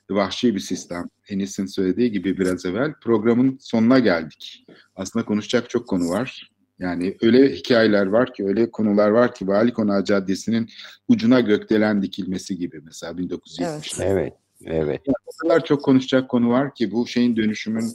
[0.10, 1.10] vahşi bir sistem.
[1.30, 4.66] Enis'in söylediği gibi biraz evvel programın sonuna geldik.
[4.95, 6.51] Aslında konuşacak çok konu var.
[6.80, 10.70] Yani öyle hikayeler var ki, öyle konular var ki Vali Konağı Caddesi'nin
[11.08, 14.03] ucuna gökdelen dikilmesi gibi mesela 1970'lerde.
[14.03, 14.34] Evet,
[14.66, 15.01] evet.
[15.08, 17.93] O kadar çok konuşacak konu var ki bu şeyin dönüşümün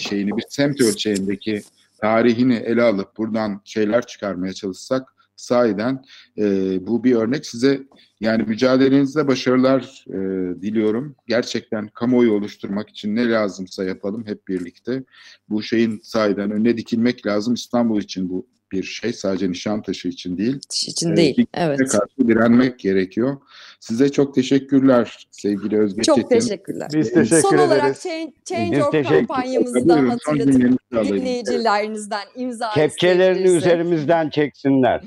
[0.00, 1.62] şeyini bir semt ölçeğindeki
[2.00, 6.04] tarihini ele alıp buradan şeyler çıkarmaya çalışsak sahiden
[6.38, 6.42] e,
[6.86, 7.80] bu bir örnek size
[8.20, 10.18] yani mücadelenizde başarılar e,
[10.62, 11.16] diliyorum.
[11.28, 15.02] Gerçekten kamuoyu oluşturmak için ne lazımsa yapalım hep birlikte.
[15.48, 17.54] Bu şeyin sahiden önüne dikilmek lazım.
[17.54, 20.60] İstanbul için bu bir şey sadece Nişantaşı için değil.
[20.72, 21.46] için Evet, değil.
[21.54, 21.78] Evet.
[21.78, 23.36] Karşı direnmek gerekiyor.
[23.80, 26.28] Size çok teşekkürler sevgili Özge Çok Çetin.
[26.28, 26.88] teşekkürler.
[26.94, 28.32] Biz teşekkür Son olarak ederiz.
[28.44, 30.52] Change, Biz kampanyamızı da hatırlatıp
[30.92, 35.02] dinleyicilerinizden imza Kepçelerini üzerimizden çeksinler.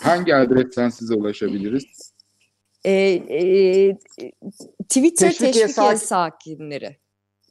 [0.00, 2.12] Hangi adresten size ulaşabiliriz?
[2.84, 3.96] Ee, e,
[4.88, 6.96] Twitter Teşvikiye teşvikiye, sak- sakinleri.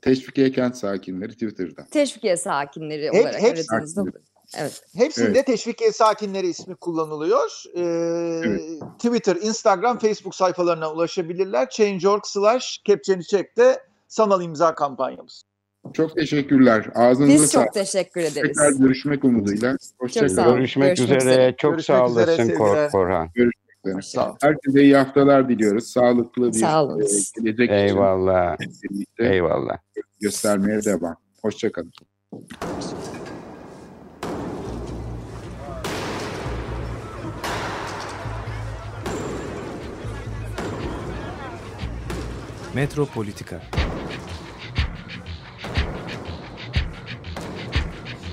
[0.01, 1.85] Teşvikiye Kent Sakinleri Twitter'dan.
[1.85, 4.03] Teşvikiye sakinleri Hep- olarak hep- aradığınızda.
[4.57, 4.83] Evet.
[4.95, 5.45] Hepsinde Evet.
[5.45, 7.63] teşvikiye sakinleri ismi kullanılıyor.
[7.75, 7.81] Ee,
[8.45, 8.61] Evet.
[8.99, 11.69] Twitter, Instagram, Facebook sayfalarına ulaşabilirler.
[11.69, 15.43] Change.org slash kepçeni çek de sanal imza kampanyamız.
[15.93, 16.85] Çok teşekkürler.
[16.95, 17.65] Ağzınıza Biz sağlık.
[17.65, 18.57] çok teşekkür ederiz.
[18.57, 19.77] Tekrar görüşmek umuduyla.
[19.99, 20.35] Hoşçakalın.
[20.35, 20.51] sağ.
[20.55, 21.31] Görüşmek, Görüşmek üzere.
[21.33, 21.55] üzere.
[21.57, 22.89] Çok Görüşmek sağ üzere, olasın Kor.
[22.89, 23.29] Korhan.
[24.01, 24.35] Sağ ol.
[24.41, 25.87] Herkese iyi haftalar diliyoruz.
[25.87, 28.55] Sağlıklı bir Sağ e, gelecek Eyvallah.
[28.59, 29.77] için Eyvallah.
[30.21, 31.15] göstermeye devam.
[31.41, 31.91] Hoşçakalın.
[42.73, 43.61] Metropolitika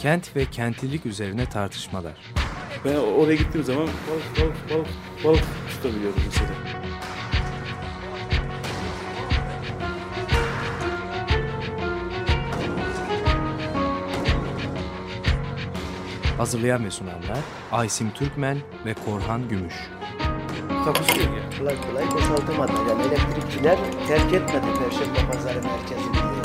[0.03, 2.13] Kent ve kentlilik üzerine tartışmalar.
[2.85, 4.89] Ben oraya gittiğim zaman balık balık balık
[5.25, 6.51] balık tutabiliyorum mesela.
[16.39, 17.39] Hazırlayan ve sunanlar
[17.73, 19.75] Aysim Türkmen ve Korhan Gümüş.
[20.85, 21.59] Takusuyor ya.
[21.59, 22.73] Kolay kolay boşaltamadı.
[22.89, 23.79] Yani elektrikçiler
[24.09, 26.40] terk etmedi Perşembe Pazarı merkezini.